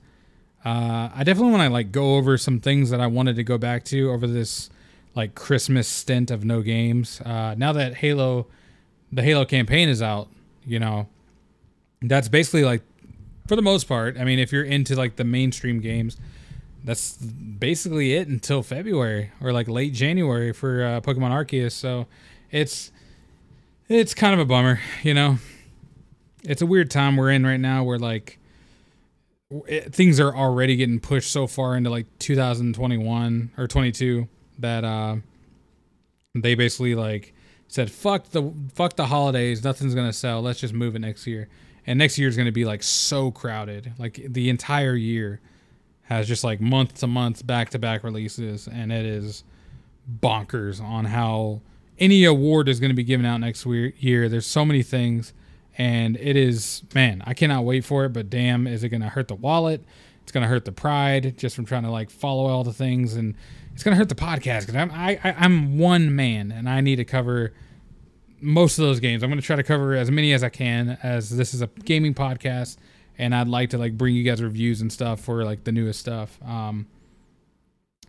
uh, 0.64 1.10
I 1.14 1.24
definitely 1.24 1.52
want 1.52 1.64
to 1.64 1.70
like 1.70 1.90
go 1.92 2.16
over 2.16 2.38
some 2.38 2.60
things 2.60 2.90
that 2.90 3.00
I 3.00 3.06
wanted 3.06 3.36
to 3.36 3.42
go 3.42 3.58
back 3.58 3.84
to 3.86 4.10
over 4.10 4.26
this 4.26 4.70
like 5.14 5.34
Christmas 5.34 5.88
stint 5.88 6.30
of 6.30 6.44
no 6.44 6.62
games. 6.62 7.20
Uh, 7.20 7.54
now 7.56 7.72
that 7.72 7.96
Halo, 7.96 8.46
the 9.10 9.22
Halo 9.22 9.44
campaign 9.44 9.88
is 9.88 10.00
out, 10.00 10.28
you 10.64 10.78
know, 10.78 11.08
that's 12.00 12.28
basically 12.28 12.64
like 12.64 12.82
for 13.46 13.56
the 13.56 13.62
most 13.62 13.84
part. 13.84 14.18
I 14.18 14.24
mean, 14.24 14.38
if 14.38 14.52
you're 14.52 14.64
into 14.64 14.94
like 14.94 15.16
the 15.16 15.24
mainstream 15.24 15.80
games, 15.80 16.16
that's 16.84 17.16
basically 17.16 18.14
it 18.14 18.28
until 18.28 18.62
February 18.62 19.32
or 19.40 19.52
like 19.52 19.68
late 19.68 19.92
January 19.92 20.52
for 20.52 20.84
uh, 20.84 21.00
Pokemon 21.00 21.30
Arceus. 21.30 21.72
So 21.72 22.06
it's 22.50 22.92
it's 23.88 24.14
kind 24.14 24.32
of 24.34 24.40
a 24.40 24.44
bummer, 24.44 24.80
you 25.02 25.14
know. 25.14 25.38
It's 26.44 26.62
a 26.62 26.66
weird 26.66 26.90
time 26.90 27.16
we're 27.16 27.30
in 27.30 27.44
right 27.44 27.60
now 27.60 27.84
where 27.84 27.98
like 27.98 28.38
it, 29.66 29.94
things 29.94 30.20
are 30.20 30.34
already 30.34 30.76
getting 30.76 31.00
pushed 31.00 31.30
so 31.30 31.46
far 31.46 31.76
into 31.76 31.90
like 31.90 32.06
2021 32.18 33.52
or 33.56 33.66
22 33.66 34.28
that 34.58 34.84
uh 34.84 35.16
they 36.34 36.54
basically 36.54 36.94
like 36.94 37.34
said 37.68 37.90
fuck 37.90 38.28
the 38.30 38.52
fuck 38.74 38.96
the 38.96 39.06
holidays, 39.06 39.64
nothing's 39.64 39.94
to 40.06 40.12
sell. 40.12 40.42
Let's 40.42 40.60
just 40.60 40.74
move 40.74 40.94
it 40.94 41.00
next 41.00 41.26
year. 41.26 41.48
And 41.86 41.98
next 41.98 42.18
year 42.18 42.28
is 42.28 42.36
to 42.46 42.52
be 42.52 42.64
like 42.64 42.82
so 42.82 43.30
crowded. 43.30 43.94
Like 43.98 44.20
the 44.28 44.50
entire 44.50 44.94
year 44.94 45.40
has 46.02 46.28
just 46.28 46.44
like 46.44 46.60
month 46.60 47.00
to 47.00 47.06
month 47.06 47.46
back 47.46 47.70
to 47.70 47.78
back 47.78 48.04
releases 48.04 48.68
and 48.68 48.92
it 48.92 49.06
is 49.06 49.44
bonkers 50.20 50.82
on 50.82 51.06
how 51.06 51.60
any 51.98 52.24
award 52.24 52.68
is 52.68 52.80
going 52.80 52.90
to 52.90 52.96
be 52.96 53.04
given 53.04 53.24
out 53.24 53.38
next 53.40 53.64
year. 53.66 54.28
There's 54.28 54.46
so 54.46 54.64
many 54.64 54.82
things 54.82 55.32
and 55.78 56.16
it 56.16 56.36
is 56.36 56.82
man 56.94 57.22
i 57.26 57.34
cannot 57.34 57.64
wait 57.64 57.84
for 57.84 58.04
it 58.04 58.10
but 58.10 58.28
damn 58.28 58.66
is 58.66 58.84
it 58.84 58.88
going 58.88 59.00
to 59.00 59.08
hurt 59.08 59.28
the 59.28 59.34
wallet 59.34 59.82
it's 60.22 60.32
going 60.32 60.42
to 60.42 60.48
hurt 60.48 60.64
the 60.64 60.72
pride 60.72 61.36
just 61.36 61.56
from 61.56 61.64
trying 61.64 61.82
to 61.82 61.90
like 61.90 62.10
follow 62.10 62.46
all 62.46 62.62
the 62.64 62.72
things 62.72 63.14
and 63.14 63.34
it's 63.72 63.82
going 63.82 63.94
to 63.94 63.98
hurt 63.98 64.08
the 64.08 64.14
podcast 64.14 64.60
because 64.60 64.76
I'm, 64.76 64.90
I, 64.90 65.18
I, 65.24 65.34
I'm 65.38 65.78
one 65.78 66.14
man 66.14 66.52
and 66.52 66.68
i 66.68 66.80
need 66.80 66.96
to 66.96 67.04
cover 67.04 67.52
most 68.42 68.78
of 68.78 68.84
those 68.84 69.00
games. 69.00 69.22
I'm 69.22 69.30
going 69.30 69.40
to 69.40 69.46
try 69.46 69.56
to 69.56 69.62
cover 69.62 69.94
as 69.94 70.10
many 70.10 70.32
as 70.32 70.42
I 70.42 70.48
can 70.48 70.98
as 71.02 71.30
this 71.30 71.54
is 71.54 71.62
a 71.62 71.68
gaming 71.84 72.12
podcast 72.12 72.76
and 73.16 73.34
I'd 73.34 73.48
like 73.48 73.70
to 73.70 73.78
like 73.78 73.96
bring 73.96 74.16
you 74.16 74.24
guys 74.24 74.42
reviews 74.42 74.80
and 74.80 74.92
stuff 74.92 75.20
for 75.20 75.44
like 75.44 75.64
the 75.64 75.72
newest 75.72 76.00
stuff. 76.00 76.38
Um, 76.44 76.86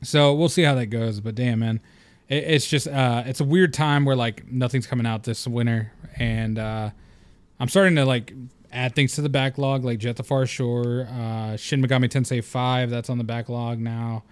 so 0.01 0.33
we'll 0.33 0.49
see 0.49 0.63
how 0.63 0.75
that 0.75 0.87
goes, 0.87 1.19
but 1.19 1.35
damn 1.35 1.59
man, 1.59 1.81
it, 2.27 2.43
it's 2.45 2.67
just 2.67 2.87
uh, 2.87 3.23
it's 3.25 3.39
a 3.39 3.45
weird 3.45 3.73
time 3.73 4.05
where 4.05 4.15
like 4.15 4.51
nothing's 4.51 4.87
coming 4.87 5.05
out 5.05 5.23
this 5.23 5.47
winter, 5.47 5.93
and 6.17 6.57
uh, 6.57 6.89
I'm 7.59 7.69
starting 7.69 7.95
to 7.95 8.05
like 8.05 8.33
add 8.71 8.95
things 8.95 9.13
to 9.15 9.21
the 9.21 9.29
backlog, 9.29 9.83
like 9.83 9.99
Jet 9.99 10.15
the 10.15 10.23
Far 10.23 10.45
Shore, 10.45 11.07
uh, 11.11 11.55
Shin 11.55 11.81
Megami 11.81 12.09
Tensei 12.09 12.43
5, 12.43 12.89
that's 12.89 13.09
on 13.09 13.17
the 13.17 13.23
backlog 13.23 13.79
now. 13.79 14.23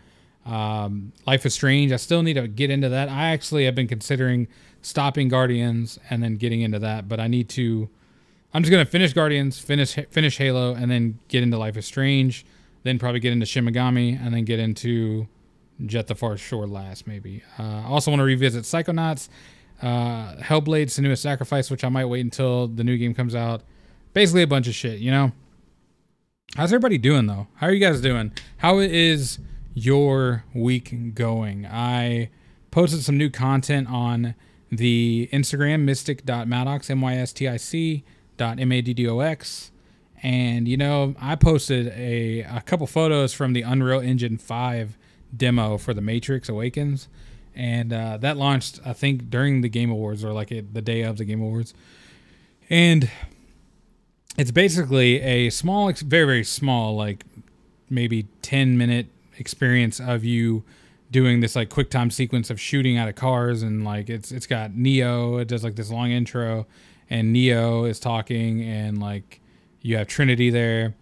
Um, 0.46 1.13
Life 1.28 1.46
is 1.46 1.54
Strange, 1.54 1.92
I 1.92 1.98
still 1.98 2.24
need 2.24 2.34
to 2.34 2.48
get 2.48 2.70
into 2.70 2.90
that. 2.90 3.10
I 3.10 3.30
actually 3.30 3.66
have 3.66 3.75
been 3.75 3.88
considering 3.88 4.48
stopping 4.82 5.28
Guardians 5.28 6.00
and 6.10 6.24
then 6.24 6.36
getting 6.36 6.62
into 6.62 6.80
that. 6.80 7.08
But 7.08 7.20
I 7.20 7.28
need 7.28 7.50
to. 7.50 7.90
I'm 8.54 8.63
just 8.63 8.72
gonna 8.72 8.86
finish 8.86 9.13
Guardians, 9.13 9.60
finish 9.60 9.96
finish 10.10 10.38
Halo, 10.38 10.74
and 10.74 10.92
then 10.92 11.20
get 11.28 11.44
into 11.44 11.58
Life 11.58 11.78
is 11.78 11.86
Strange. 11.86 12.46
Then 12.84 12.98
probably 12.98 13.20
get 13.20 13.32
into 13.32 13.46
Shin 13.46 13.66
Megami, 13.66 14.20
and 14.20 14.34
then 14.34 14.44
get 14.44 14.60
into 14.60 15.28
Jet 15.86 16.08
the 16.08 16.16
Far 16.16 16.38
Shore 16.38 16.68
last, 16.68 17.08
maybe. 17.08 17.44
Uh, 17.60 17.63
I 17.63 17.86
also 17.86 18.12
want 18.12 18.20
to 18.20 18.25
revisit 18.25 18.63
Psychonauts, 18.63 19.30
uh, 19.81 20.35
Hellblade: 20.38 20.88
Senua's 20.88 21.21
Sacrifice, 21.21 21.69
which 21.69 21.83
I 21.83 21.89
might 21.89 22.05
wait 22.05 22.21
until 22.21 22.67
the 22.67 22.83
new 22.83 22.97
game 22.97 23.13
comes 23.13 23.35
out. 23.35 23.61
Basically, 24.13 24.41
a 24.41 24.47
bunch 24.47 24.67
of 24.67 24.75
shit, 24.75 25.00
you 25.00 25.11
know. 25.11 25.31
How's 26.55 26.73
everybody 26.73 26.97
doing 26.97 27.27
though? 27.27 27.47
How 27.55 27.67
are 27.67 27.71
you 27.71 27.79
guys 27.79 28.01
doing? 28.01 28.33
How 28.57 28.79
is 28.79 29.39
your 29.73 30.43
week 30.53 31.13
going? 31.13 31.65
I 31.65 32.29
posted 32.71 33.03
some 33.03 33.17
new 33.17 33.29
content 33.29 33.88
on 33.89 34.35
the 34.69 35.29
Instagram, 35.31 35.81
mystic.maddox, 35.81 36.89
M-Y-S-T-I-C 36.89 38.03
dot 38.38 38.59
M-A-D-D-O-X. 38.59 39.71
And, 40.23 40.67
you 40.67 40.77
know, 40.77 41.15
I 41.19 41.35
posted 41.35 41.88
a, 41.88 42.41
a 42.41 42.61
couple 42.61 42.88
photos 42.88 43.33
from 43.33 43.53
the 43.53 43.63
Unreal 43.63 44.00
Engine 44.00 44.38
5 44.38 44.97
demo 45.35 45.77
for 45.77 45.93
The 45.93 46.01
Matrix 46.01 46.47
Awakens. 46.47 47.07
And 47.55 47.91
uh, 47.91 48.17
that 48.17 48.38
launched, 48.38 48.79
I 48.86 48.93
think, 48.93 49.29
during 49.29 49.62
the 49.62 49.70
Game 49.70 49.91
Awards 49.91 50.24
or 50.24 50.31
like 50.31 50.51
it, 50.51 50.74
the 50.74 50.81
day 50.81 51.01
of 51.01 51.17
the 51.17 51.25
Game 51.25 51.41
Awards. 51.41 51.74
And 52.70 53.10
it's 54.38 54.51
basically 54.51 55.22
a 55.22 55.50
small, 55.50 55.91
very 55.91 56.25
very 56.25 56.43
small, 56.43 56.96
like 56.96 57.25
maybe 57.89 58.27
ten 58.41 58.77
minute 58.77 59.08
experience 59.38 60.00
of 60.00 60.24
you 60.24 60.63
doing 61.12 61.41
this 61.41 61.55
like 61.55 61.70
quick 61.70 61.89
time 61.89 62.10
sequence 62.10 62.50
of 62.50 62.60
shooting 62.60 62.98
out 62.98 63.10
of 63.10 63.15
cars 63.15 63.62
and 63.62 63.84
like 63.84 64.10
it's 64.10 64.31
it's 64.31 64.48
got 64.48 64.74
Neo. 64.74 65.38
It 65.38 65.48
does 65.48 65.63
like 65.63 65.75
this 65.75 65.91
long 65.91 66.12
intro, 66.12 66.65
and 67.10 67.34
Neo 67.34 67.84
is 67.84 68.00
talking 68.00 68.62
and 68.62 69.00
like 69.00 69.41
you 69.81 69.98
have 69.98 70.08
Trinity 70.08 70.50
there, 70.50 70.93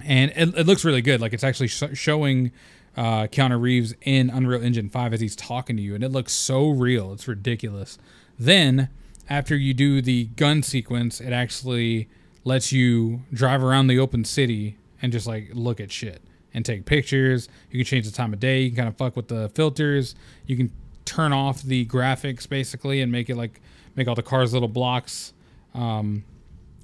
and 0.00 0.30
it, 0.36 0.56
it 0.56 0.66
looks 0.66 0.84
really 0.84 1.02
good. 1.02 1.20
Like 1.20 1.32
it's 1.32 1.44
actually 1.44 1.68
sh- 1.68 1.82
showing 1.94 2.52
uh, 2.96 3.26
Keanu 3.26 3.60
Reeves 3.60 3.94
in 4.02 4.30
Unreal 4.30 4.62
Engine 4.62 4.88
5 4.88 5.14
as 5.14 5.20
he's 5.20 5.36
talking 5.36 5.76
to 5.76 5.82
you, 5.82 5.94
and 5.94 6.04
it 6.04 6.10
looks 6.10 6.32
so 6.32 6.68
real. 6.68 7.12
It's 7.12 7.26
ridiculous. 7.26 7.98
Then, 8.38 8.88
after 9.30 9.56
you 9.56 9.74
do 9.74 10.02
the 10.02 10.24
gun 10.36 10.62
sequence, 10.62 11.20
it 11.20 11.32
actually 11.32 12.08
lets 12.44 12.72
you 12.72 13.22
drive 13.32 13.62
around 13.62 13.86
the 13.86 13.98
open 13.98 14.24
city 14.24 14.76
and 15.00 15.12
just 15.12 15.26
like 15.26 15.50
look 15.52 15.80
at 15.80 15.90
shit 15.90 16.22
and 16.54 16.64
take 16.64 16.84
pictures. 16.84 17.48
You 17.70 17.78
can 17.78 17.86
change 17.86 18.06
the 18.06 18.12
time 18.12 18.32
of 18.32 18.40
day. 18.40 18.62
You 18.62 18.70
can 18.70 18.76
kind 18.76 18.88
of 18.88 18.96
fuck 18.96 19.16
with 19.16 19.28
the 19.28 19.48
filters. 19.50 20.14
You 20.46 20.56
can 20.56 20.70
turn 21.04 21.32
off 21.32 21.62
the 21.62 21.86
graphics 21.86 22.48
basically 22.48 23.00
and 23.00 23.10
make 23.10 23.30
it 23.30 23.36
like 23.36 23.60
make 23.96 24.08
all 24.08 24.14
the 24.14 24.22
cars 24.22 24.52
little 24.52 24.68
blocks. 24.68 25.32
Um, 25.74 26.24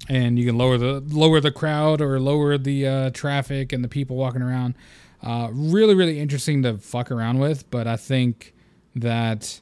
and 0.07 0.39
you 0.39 0.45
can 0.45 0.57
lower 0.57 0.77
the 0.77 1.03
lower 1.09 1.39
the 1.39 1.51
crowd 1.51 2.01
or 2.01 2.19
lower 2.19 2.57
the 2.57 2.87
uh, 2.87 3.09
traffic 3.11 3.71
and 3.73 3.83
the 3.83 3.87
people 3.87 4.15
walking 4.15 4.41
around. 4.41 4.75
Uh, 5.21 5.49
really, 5.51 5.95
really 5.95 6.19
interesting 6.19 6.63
to 6.63 6.77
fuck 6.77 7.11
around 7.11 7.39
with, 7.39 7.69
but 7.69 7.87
I 7.87 7.97
think 7.97 8.53
that 8.95 9.59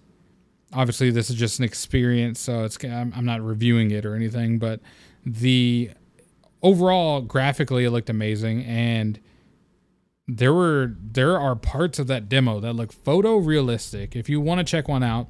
obviously 0.74 1.10
this 1.10 1.30
is 1.30 1.36
just 1.36 1.60
an 1.60 1.66
experience, 1.66 2.40
so 2.40 2.64
it's 2.64 2.78
I'm, 2.84 3.26
not 3.26 3.42
reviewing 3.42 3.92
it 3.92 4.06
or 4.06 4.16
anything, 4.16 4.60
but 4.60 4.80
the 5.26 5.92
overall 6.62 7.22
graphically 7.22 7.86
it 7.86 7.92
looked 7.92 8.10
amazing 8.10 8.64
and 8.64 9.20
there 10.28 10.54
were 10.54 10.96
there 11.00 11.40
are 11.40 11.56
parts 11.56 12.00
of 12.00 12.08
that 12.08 12.28
demo 12.28 12.60
that 12.60 12.74
look 12.74 12.94
photorealistic. 12.94 14.16
If 14.16 14.28
you 14.28 14.42
want 14.42 14.60
to 14.60 14.64
check 14.64 14.88
one 14.88 15.04
out, 15.04 15.28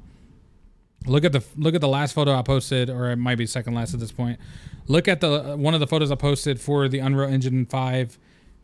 look 1.06 1.24
at 1.24 1.32
the 1.32 1.42
look 1.56 1.74
at 1.74 1.80
the 1.80 1.88
last 1.88 2.14
photo 2.14 2.34
I 2.34 2.42
posted, 2.42 2.90
or 2.90 3.10
it 3.10 3.16
might 3.16 3.38
be 3.38 3.46
second 3.46 3.74
last 3.74 3.94
at 3.94 4.00
this 4.00 4.10
point. 4.10 4.40
Look 4.88 5.06
at 5.06 5.20
the 5.20 5.56
one 5.56 5.74
of 5.74 5.80
the 5.80 5.86
photos 5.86 6.10
I 6.10 6.16
posted 6.16 6.60
for 6.60 6.88
the 6.88 6.98
Unreal 6.98 7.28
Engine 7.28 7.64
five 7.66 8.18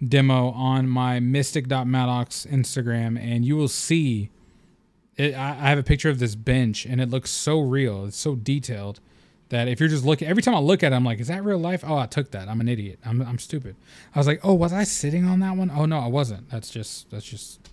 demo 0.07 0.51
on 0.51 0.89
my 0.89 1.21
mystic.maddox 1.21 2.47
Instagram, 2.51 3.19
and 3.19 3.45
you 3.45 3.57
will 3.57 3.69
see. 3.69 4.31
It, 5.17 5.35
I, 5.35 5.51
I 5.51 5.69
have 5.69 5.79
a 5.79 5.85
picture 5.85 6.11
of 6.11 6.19
this 6.19 6.35
bench, 6.35 6.85
and 6.85 7.01
it 7.01 7.09
looks 7.09 7.31
so 7.31 7.61
real. 7.61 8.07
It's 8.07 8.17
so 8.17 8.35
detailed 8.35 9.01
that 9.51 9.69
if 9.69 9.79
you're 9.79 9.89
just 9.89 10.05
looking 10.05 10.27
every 10.27 10.43
time 10.43 10.55
I 10.55 10.59
look 10.59 10.83
at 10.83 10.93
it, 10.93 10.97
I'm 10.97 11.05
like, 11.05 11.21
is 11.21 11.29
that 11.29 11.45
real 11.45 11.59
life? 11.59 11.85
Oh, 11.87 11.97
I 11.97 12.07
took 12.07 12.31
that. 12.33 12.49
I'm 12.49 12.61
an 12.61 12.69
idiot. 12.69 12.99
I'm 13.05 13.23
I'm 13.23 13.39
stupid. 13.39 13.77
I 14.15 14.19
was 14.19 14.27
like, 14.27 14.41
oh, 14.43 14.55
was 14.55 14.73
I 14.73 14.85
sitting 14.85 15.25
on 15.25 15.41
that 15.41 15.57
one? 15.57 15.71
Oh 15.71 15.87
no, 15.87 15.99
I 15.99 16.09
wasn't. 16.09 16.51
That's 16.51 16.71
just 16.71 17.11
that's 17.11 17.25
just 17.25 17.71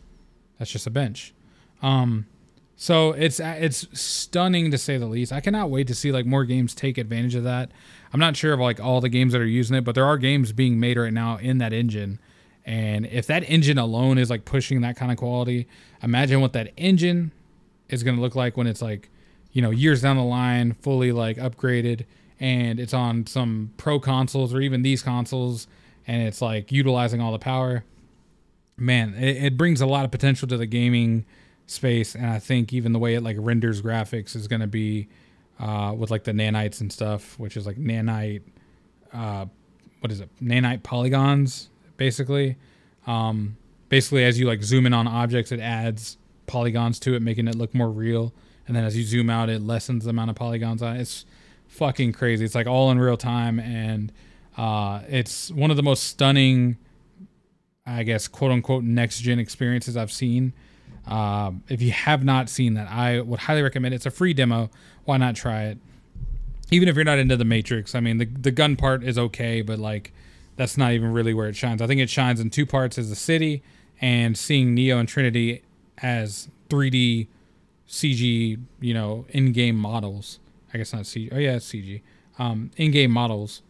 that's 0.60 0.72
just 0.72 0.86
a 0.86 0.92
bench. 0.92 1.34
Um, 1.82 2.28
so 2.76 3.12
it's 3.12 3.40
it's 3.40 3.88
stunning 4.00 4.72
to 4.72 4.78
say 4.78 4.98
the 4.98 5.06
least. 5.06 5.32
I 5.32 5.40
cannot 5.40 5.70
wait 5.70 5.88
to 5.88 5.96
see 5.96 6.12
like 6.12 6.26
more 6.26 6.46
games 6.46 6.76
take 6.76 6.98
advantage 6.98 7.36
of 7.36 7.44
that. 7.44 7.72
I'm 8.14 8.20
not 8.20 8.36
sure 8.36 8.54
of 8.54 8.60
like 8.60 8.80
all 8.80 9.02
the 9.02 9.10
games 9.10 9.34
that 9.34 9.42
are 9.42 9.46
using 9.46 9.76
it, 9.78 9.82
but 9.82 9.96
there 9.96 10.06
are 10.06 10.18
games 10.18 10.52
being 10.52 10.80
made 10.80 10.98
right 10.98 11.14
now 11.14 11.38
in 11.38 11.60
that 11.60 11.74
engine. 11.74 12.20
And 12.66 13.06
if 13.06 13.26
that 13.28 13.44
engine 13.50 13.78
alone 13.78 14.18
is 14.18 14.30
like 14.30 14.46
pushing 14.46 14.82
that 14.82 14.96
kind 14.96 15.12
of 15.12 15.18
quality, 15.18 15.68
imagine 16.04 16.42
what 16.42 16.54
that 16.54 16.72
engine 16.78 17.32
is 17.90 18.04
going 18.04 18.16
to 18.16 18.22
look 18.22 18.36
like 18.36 18.58
when 18.58 18.68
it's 18.68 18.82
like 18.82 19.10
you 19.52 19.62
know, 19.62 19.70
years 19.70 20.02
down 20.02 20.18
the 20.18 20.24
line, 20.24 20.74
fully 20.82 21.12
like 21.12 21.38
upgraded, 21.38 22.06
and 22.40 22.80
it's 22.80 22.94
on 22.94 23.28
some 23.28 23.74
pro 23.78 24.00
consoles 24.00 24.54
or 24.54 24.62
even 24.62 24.82
these 24.82 25.04
consoles, 25.04 25.68
and 26.08 26.22
it's 26.22 26.42
like 26.42 26.72
utilizing 26.72 27.22
all 27.22 27.32
the 27.32 27.40
power. 27.40 27.84
Man, 28.78 29.14
it, 29.16 29.44
it 29.44 29.58
brings 29.58 29.82
a 29.82 29.86
lot 29.86 30.06
of 30.06 30.12
potential 30.12 30.48
to 30.48 30.58
the 30.58 30.66
gaming 30.66 31.26
space, 31.68 32.16
and 32.16 32.28
I 32.28 32.40
think 32.40 32.74
even 32.74 32.94
the 32.94 33.00
way 33.00 33.16
it 33.16 33.22
like 33.22 33.38
renders 33.40 33.82
graphics 33.82 34.36
is 34.36 34.48
going 34.48 34.62
to 34.62 34.68
be 34.68 35.08
uh, 35.60 35.94
with 35.96 36.12
like 36.12 36.24
the 36.24 36.32
nanites 36.32 36.82
and 36.82 36.92
stuff, 36.92 37.38
which 37.40 37.58
is 37.58 37.66
like 37.66 37.78
nanite, 37.78 38.42
uh, 39.14 39.46
what 40.00 40.12
is 40.12 40.22
it? 40.22 40.30
Nanite 40.42 40.84
polygons, 40.84 41.70
basically. 41.98 42.58
Um, 43.08 43.58
basically, 43.90 44.24
as 44.24 44.40
you 44.40 44.48
like 44.48 44.64
zoom 44.64 44.86
in 44.86 44.94
on 44.94 45.08
objects, 45.08 45.52
it 45.52 45.60
adds 45.60 46.18
polygons 46.48 47.00
to 47.00 47.16
it, 47.16 47.22
making 47.22 47.48
it 47.48 47.56
look 47.56 47.74
more 47.74 47.90
real 47.90 48.34
and 48.72 48.76
then 48.76 48.86
as 48.86 48.96
you 48.96 49.04
zoom 49.04 49.30
out, 49.30 49.50
it 49.50 49.62
lessens 49.62 50.06
the 50.06 50.12
amount 50.12 50.30
of 50.30 50.38
polygons 50.38 50.82
on 50.82 50.96
it. 50.96 51.02
It's 51.02 51.26
fucking 51.68 52.14
crazy. 52.14 52.46
It's 52.46 52.56
like 52.56 52.68
all 52.68 52.92
in 52.92 53.00
real 53.00 53.18
time, 53.18 53.60
and 53.60 54.14
uh, 54.58 55.02
it's 55.10 55.52
one 55.52 55.72
of 55.72 55.78
the 55.78 55.84
most 55.84 56.04
stunning, 56.04 56.78
I 57.86 58.04
guess, 58.04 58.30
quote 58.30 58.52
unquote, 58.52 58.86
next 58.86 59.20
gen 59.20 59.40
experiences 59.40 59.98
I've 59.98 60.12
seen. 60.12 60.54
Uh, 61.08 61.52
if 61.68 61.82
you 61.82 61.92
have 61.92 62.24
not 62.24 62.50
seen 62.50 62.76
that, 62.76 62.90
I 62.90 63.22
would 63.22 63.42
highly 63.42 63.62
recommend 63.62 63.94
it. 63.94 63.98
It's 63.98 64.06
a 64.06 64.12
free 64.12 64.34
demo. 64.34 64.70
Why 65.06 65.18
not 65.18 65.36
try 65.36 65.64
it? 65.64 65.78
Even 66.70 66.88
if 66.88 66.96
you're 66.96 67.04
not 67.04 67.20
into 67.20 67.36
the 67.36 67.46
Matrix, 67.46 67.96
I 67.96 68.00
mean, 68.00 68.18
the 68.18 68.26
the 68.26 68.52
gun 68.52 68.76
part 68.76 69.04
is 69.04 69.18
okay, 69.18 69.62
but 69.62 69.80
like 69.80 70.14
that's 70.56 70.78
not 70.78 70.94
even 70.94 71.12
really 71.12 71.34
where 71.34 71.50
it 71.50 71.56
shines. 71.56 71.82
I 71.82 71.88
think 71.88 72.00
it 72.00 72.10
shines 72.10 72.40
in 72.40 72.50
two 72.50 72.66
parts: 72.66 72.98
as 72.98 73.12
a 73.12 73.16
city 73.16 73.62
and 74.00 74.38
seeing 74.38 74.74
Neo 74.74 74.98
and 74.98 75.08
Trinity 75.08 75.64
as 76.02 76.50
3D 76.70 77.28
CG, 77.88 78.58
you 78.80 78.94
know, 78.94 79.26
in-game 79.30 79.76
models. 79.76 80.40
I 80.74 80.78
guess 80.78 80.94
not 80.94 81.04
CG. 81.04 81.30
Oh 81.32 81.38
yeah, 81.38 81.56
it's 81.56 81.68
CG. 81.72 82.02
Um, 82.40 82.72
in-game 82.78 83.12
models, 83.12 83.62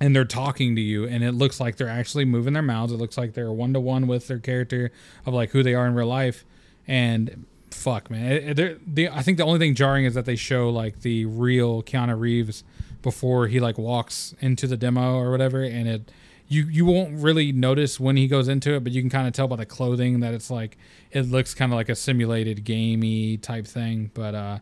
and 0.00 0.14
they're 0.14 0.24
talking 0.24 0.74
to 0.76 0.80
you, 0.80 1.06
and 1.06 1.22
it 1.22 1.32
looks 1.32 1.60
like 1.60 1.76
they're 1.76 1.88
actually 1.88 2.24
moving 2.24 2.52
their 2.52 2.62
mouths. 2.62 2.92
It 2.92 2.96
looks 2.96 3.16
like 3.16 3.34
they're 3.34 3.52
one 3.52 3.72
to 3.74 3.80
one 3.80 4.06
with 4.06 4.26
their 4.26 4.38
character 4.38 4.90
of 5.24 5.34
like 5.34 5.50
who 5.50 5.62
they 5.62 5.74
are 5.74 5.86
in 5.86 5.94
real 5.94 6.08
life. 6.08 6.44
And 6.86 7.46
fuck, 7.70 8.10
man, 8.10 8.58
it, 8.58 8.94
they, 8.94 9.08
I 9.08 9.22
think 9.22 9.38
the 9.38 9.44
only 9.44 9.58
thing 9.58 9.74
jarring 9.74 10.04
is 10.04 10.14
that 10.14 10.24
they 10.24 10.36
show 10.36 10.68
like 10.70 11.02
the 11.02 11.26
real 11.26 11.82
Keanu 11.82 12.18
Reeves 12.18 12.64
before 13.02 13.46
he 13.46 13.60
like 13.60 13.78
walks 13.78 14.34
into 14.40 14.66
the 14.66 14.76
demo 14.76 15.16
or 15.16 15.30
whatever, 15.30 15.62
and 15.62 15.88
it 15.88 16.10
you 16.48 16.64
you 16.64 16.84
won't 16.84 17.22
really 17.22 17.52
notice 17.52 17.98
when 17.98 18.16
he 18.16 18.26
goes 18.26 18.48
into 18.48 18.74
it, 18.74 18.84
but 18.84 18.92
you 18.92 19.00
can 19.00 19.10
kind 19.10 19.26
of 19.26 19.32
tell 19.32 19.48
by 19.48 19.56
the 19.56 19.66
clothing 19.66 20.20
that 20.20 20.34
it's 20.34 20.50
like 20.50 20.76
it 21.10 21.22
looks 21.22 21.54
kind 21.54 21.72
of 21.72 21.76
like 21.76 21.88
a 21.88 21.94
simulated 21.94 22.64
gamey 22.64 23.36
type 23.36 23.66
thing. 23.66 24.10
But 24.14 24.34
uh, 24.34 24.58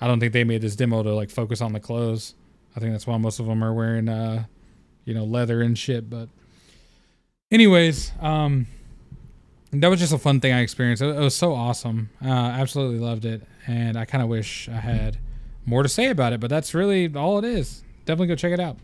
I 0.00 0.06
don't 0.06 0.20
think 0.20 0.32
they 0.32 0.44
made 0.44 0.62
this 0.62 0.76
demo 0.76 1.02
to 1.02 1.14
like 1.14 1.30
focus 1.30 1.60
on 1.60 1.72
the 1.72 1.80
clothes. 1.80 2.34
I 2.76 2.80
think 2.80 2.92
that's 2.92 3.06
why 3.06 3.16
most 3.18 3.40
of 3.40 3.46
them 3.46 3.62
are 3.62 3.74
wearing 3.74 4.08
uh, 4.08 4.44
you 5.08 5.14
know 5.14 5.24
leather 5.24 5.62
and 5.62 5.76
shit. 5.76 6.08
But 6.10 6.28
anyways, 7.50 8.12
um, 8.20 8.66
that 9.72 9.88
was 9.88 9.98
just 9.98 10.12
a 10.12 10.18
fun 10.18 10.40
thing 10.40 10.52
I 10.52 10.60
experienced. 10.60 11.02
It, 11.02 11.16
was 11.16 11.34
so 11.34 11.54
awesome. 11.54 12.10
Uh, 12.22 12.28
absolutely 12.28 12.98
loved 12.98 13.24
it, 13.24 13.42
and 13.66 13.96
I 13.96 14.04
kind 14.04 14.22
of 14.22 14.28
wish 14.28 14.68
I 14.68 14.76
had 14.76 15.16
more 15.64 15.82
to 15.82 15.88
say 15.88 16.10
about 16.10 16.34
it. 16.34 16.40
But 16.40 16.50
that's 16.50 16.74
really 16.74 17.12
all 17.14 17.38
it 17.38 17.44
is. 17.44 17.82
Definitely 18.04 18.28
go 18.28 18.36
check 18.36 18.52
it 18.52 18.60
out. 18.60 18.76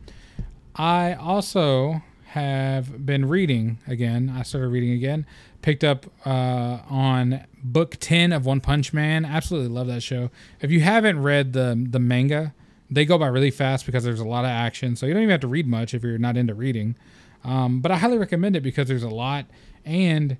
I 0.74 1.12
also 1.12 2.02
have 2.28 3.06
been 3.06 3.28
reading 3.28 3.78
again. 3.86 4.32
I 4.34 4.42
started 4.42 4.68
reading 4.68 4.92
again. 4.92 5.26
Picked 5.62 5.84
up 5.84 6.06
uh, 6.26 6.80
on 6.88 7.44
book 7.62 7.96
ten 8.00 8.32
of 8.32 8.46
One 8.46 8.60
Punch 8.60 8.94
Man. 8.94 9.26
Absolutely 9.26 9.68
love 9.68 9.86
that 9.88 10.02
show. 10.02 10.30
If 10.60 10.70
you 10.70 10.80
haven't 10.80 11.22
read 11.22 11.52
the 11.52 11.86
the 11.90 12.00
manga, 12.00 12.54
they 12.94 13.04
go 13.04 13.18
by 13.18 13.26
really 13.26 13.50
fast 13.50 13.86
because 13.86 14.04
there's 14.04 14.20
a 14.20 14.24
lot 14.24 14.44
of 14.44 14.50
action. 14.50 14.96
So 14.96 15.06
you 15.06 15.12
don't 15.12 15.22
even 15.22 15.30
have 15.30 15.40
to 15.40 15.48
read 15.48 15.66
much 15.66 15.94
if 15.94 16.02
you're 16.02 16.18
not 16.18 16.36
into 16.36 16.54
reading. 16.54 16.96
Um, 17.42 17.80
but 17.80 17.90
I 17.90 17.96
highly 17.96 18.18
recommend 18.18 18.56
it 18.56 18.62
because 18.62 18.88
there's 18.88 19.02
a 19.02 19.08
lot. 19.08 19.46
And 19.84 20.36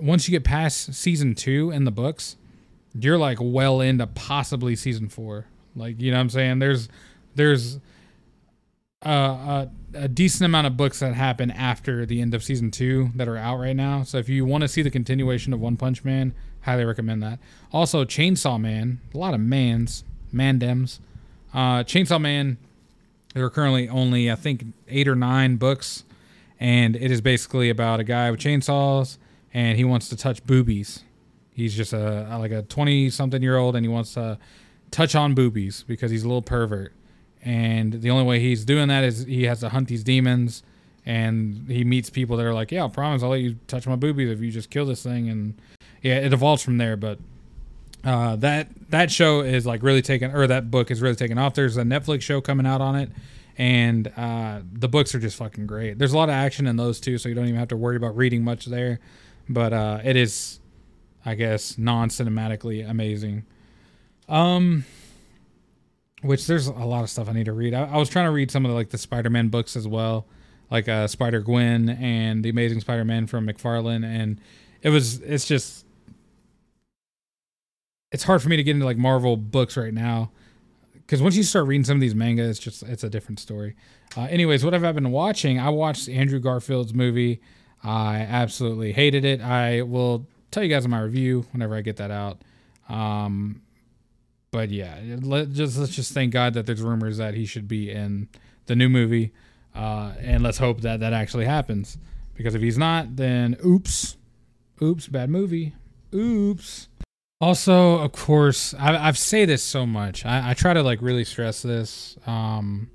once 0.00 0.26
you 0.26 0.32
get 0.32 0.44
past 0.44 0.94
season 0.94 1.34
two 1.34 1.70
in 1.70 1.84
the 1.84 1.90
books, 1.90 2.36
you're 2.98 3.18
like 3.18 3.38
well 3.40 3.80
into 3.80 4.06
possibly 4.06 4.74
season 4.74 5.08
four. 5.08 5.46
Like 5.76 6.00
you 6.00 6.10
know 6.10 6.16
what 6.16 6.22
I'm 6.22 6.30
saying? 6.30 6.58
There's 6.58 6.88
there's 7.34 7.78
uh, 9.04 9.66
a, 9.94 9.98
a, 10.04 10.08
decent 10.08 10.44
amount 10.44 10.66
of 10.66 10.76
books 10.76 11.00
that 11.00 11.14
happen 11.14 11.50
after 11.50 12.06
the 12.06 12.20
end 12.20 12.34
of 12.34 12.44
season 12.44 12.70
two 12.70 13.10
that 13.16 13.26
are 13.26 13.36
out 13.36 13.58
right 13.58 13.74
now. 13.74 14.04
So 14.04 14.18
if 14.18 14.28
you 14.28 14.44
want 14.44 14.62
to 14.62 14.68
see 14.68 14.82
the 14.82 14.90
continuation 14.90 15.52
of 15.52 15.60
One 15.60 15.76
Punch 15.76 16.04
Man, 16.04 16.34
highly 16.60 16.84
recommend 16.84 17.22
that. 17.22 17.40
Also, 17.72 18.04
Chainsaw 18.04 18.60
Man, 18.60 19.00
a 19.12 19.18
lot 19.18 19.34
of 19.34 19.40
mans, 19.40 20.04
mandems. 20.32 21.00
Uh, 21.52 21.84
Chainsaw 21.84 22.20
Man, 22.20 22.56
there 23.34 23.44
are 23.44 23.50
currently 23.50 23.88
only 23.88 24.30
I 24.30 24.34
think 24.34 24.64
eight 24.88 25.08
or 25.08 25.14
nine 25.16 25.56
books, 25.56 26.04
and 26.60 26.96
it 26.96 27.10
is 27.10 27.20
basically 27.20 27.70
about 27.70 28.00
a 28.00 28.04
guy 28.04 28.30
with 28.30 28.40
chainsaws 28.40 29.18
and 29.54 29.76
he 29.76 29.84
wants 29.84 30.08
to 30.08 30.16
touch 30.16 30.44
boobies. 30.46 31.02
He's 31.54 31.74
just 31.76 31.92
a 31.92 32.36
like 32.38 32.52
a 32.52 32.62
twenty 32.62 33.10
something 33.10 33.42
year 33.42 33.56
old 33.56 33.76
and 33.76 33.84
he 33.84 33.88
wants 33.88 34.14
to 34.14 34.38
touch 34.90 35.14
on 35.14 35.34
boobies 35.34 35.84
because 35.86 36.10
he's 36.10 36.22
a 36.22 36.28
little 36.28 36.42
pervert 36.42 36.92
and 37.42 37.94
the 37.94 38.10
only 38.10 38.24
way 38.24 38.38
he's 38.38 38.64
doing 38.64 38.88
that 38.88 39.02
is 39.02 39.24
he 39.24 39.44
has 39.44 39.60
to 39.60 39.68
hunt 39.70 39.88
these 39.88 40.04
demons 40.04 40.62
and 41.04 41.66
he 41.68 41.82
meets 41.82 42.08
people 42.08 42.36
that 42.36 42.46
are 42.46 42.54
like 42.54 42.70
yeah 42.70 42.84
i 42.84 42.88
promise 42.88 43.22
i'll 43.22 43.30
let 43.30 43.40
you 43.40 43.56
touch 43.66 43.86
my 43.86 43.96
boobies 43.96 44.30
if 44.30 44.40
you 44.40 44.50
just 44.50 44.70
kill 44.70 44.86
this 44.86 45.02
thing 45.02 45.28
and 45.28 45.60
yeah 46.02 46.16
it 46.16 46.32
evolves 46.32 46.62
from 46.62 46.78
there 46.78 46.96
but 46.96 47.18
uh, 48.04 48.36
that 48.36 48.68
that 48.90 49.10
show 49.10 49.40
is 49.40 49.64
like 49.64 49.82
really 49.82 50.02
taken 50.02 50.34
or 50.34 50.46
that 50.46 50.70
book 50.70 50.90
is 50.90 51.00
really 51.00 51.14
taken 51.14 51.38
off 51.38 51.54
there's 51.54 51.76
a 51.76 51.82
netflix 51.82 52.22
show 52.22 52.40
coming 52.40 52.66
out 52.66 52.80
on 52.80 52.96
it 52.96 53.10
and 53.58 54.10
uh, 54.16 54.60
the 54.72 54.88
books 54.88 55.14
are 55.14 55.18
just 55.18 55.36
fucking 55.36 55.66
great. 55.66 55.98
There's 55.98 56.12
a 56.12 56.16
lot 56.16 56.28
of 56.28 56.34
action 56.34 56.66
in 56.66 56.76
those 56.76 57.00
too, 57.00 57.18
so 57.18 57.28
you 57.28 57.34
don't 57.34 57.46
even 57.46 57.58
have 57.58 57.68
to 57.68 57.76
worry 57.76 57.96
about 57.96 58.16
reading 58.16 58.44
much 58.44 58.66
there. 58.66 59.00
But 59.48 59.72
uh, 59.72 60.00
it 60.04 60.16
is, 60.16 60.60
I 61.24 61.34
guess, 61.34 61.76
non-cinematically 61.76 62.88
amazing. 62.88 63.44
Um, 64.28 64.84
which 66.22 66.46
there's 66.46 66.68
a 66.68 66.72
lot 66.72 67.02
of 67.02 67.10
stuff 67.10 67.28
I 67.28 67.32
need 67.32 67.46
to 67.46 67.52
read. 67.52 67.74
I, 67.74 67.84
I 67.84 67.96
was 67.98 68.08
trying 68.08 68.26
to 68.26 68.30
read 68.30 68.50
some 68.50 68.64
of 68.64 68.70
the, 68.70 68.74
like 68.74 68.90
the 68.90 68.98
Spider-Man 68.98 69.48
books 69.48 69.76
as 69.76 69.86
well, 69.86 70.26
like 70.70 70.88
uh, 70.88 71.06
Spider 71.08 71.40
Gwen 71.40 71.88
and 71.90 72.44
the 72.44 72.48
Amazing 72.48 72.80
Spider-Man 72.80 73.26
from 73.26 73.46
McFarlane, 73.46 74.04
and 74.04 74.40
it 74.80 74.90
was 74.90 75.20
it's 75.20 75.46
just 75.46 75.84
it's 78.12 78.22
hard 78.22 78.40
for 78.40 78.48
me 78.48 78.56
to 78.56 78.62
get 78.62 78.72
into 78.72 78.86
like 78.86 78.96
Marvel 78.96 79.36
books 79.36 79.76
right 79.76 79.92
now 79.92 80.30
because 81.12 81.20
once 81.20 81.36
you 81.36 81.42
start 81.42 81.66
reading 81.66 81.84
some 81.84 81.98
of 81.98 82.00
these 82.00 82.14
manga, 82.14 82.42
it's 82.42 82.58
just 82.58 82.82
it's 82.84 83.04
a 83.04 83.10
different 83.10 83.38
story. 83.38 83.76
Uh, 84.16 84.22
anyways, 84.22 84.64
what 84.64 84.72
have 84.72 84.82
I 84.82 84.92
been 84.92 85.10
watching? 85.10 85.58
I 85.58 85.68
watched 85.68 86.08
Andrew 86.08 86.40
Garfield's 86.40 86.94
movie. 86.94 87.42
I 87.84 88.20
absolutely 88.20 88.92
hated 88.92 89.24
it. 89.24 89.42
I 89.42 89.82
will 89.82 90.26
tell 90.50 90.62
you 90.62 90.70
guys 90.70 90.86
in 90.86 90.90
my 90.90 91.00
review 91.00 91.44
whenever 91.52 91.74
I 91.74 91.82
get 91.82 91.96
that 91.96 92.10
out. 92.10 92.40
Um, 92.88 93.60
but 94.52 94.70
yeah, 94.70 94.98
let 95.20 95.52
just 95.52 95.76
let's 95.76 95.94
just 95.94 96.12
thank 96.12 96.32
God 96.32 96.54
that 96.54 96.64
there's 96.64 96.80
rumors 96.80 97.18
that 97.18 97.34
he 97.34 97.44
should 97.44 97.68
be 97.68 97.90
in 97.90 98.28
the 98.64 98.74
new 98.76 98.88
movie, 98.88 99.32
uh, 99.74 100.12
and 100.18 100.42
let's 100.42 100.56
hope 100.56 100.80
that 100.82 101.00
that 101.00 101.12
actually 101.12 101.44
happens. 101.44 101.98
Because 102.34 102.54
if 102.54 102.62
he's 102.62 102.78
not, 102.78 103.16
then 103.16 103.56
oops, 103.64 104.16
oops, 104.80 105.08
bad 105.08 105.28
movie, 105.28 105.74
oops. 106.14 106.88
Also, 107.42 107.98
of 107.98 108.12
course, 108.12 108.72
I, 108.74 108.96
I've 108.96 109.18
say 109.18 109.44
this 109.44 109.64
so 109.64 109.84
much. 109.84 110.24
I, 110.24 110.50
I 110.50 110.54
try 110.54 110.74
to 110.74 110.82
like 110.84 111.02
really 111.02 111.24
stress 111.24 111.62
this. 111.62 112.16
Um, 112.24 112.88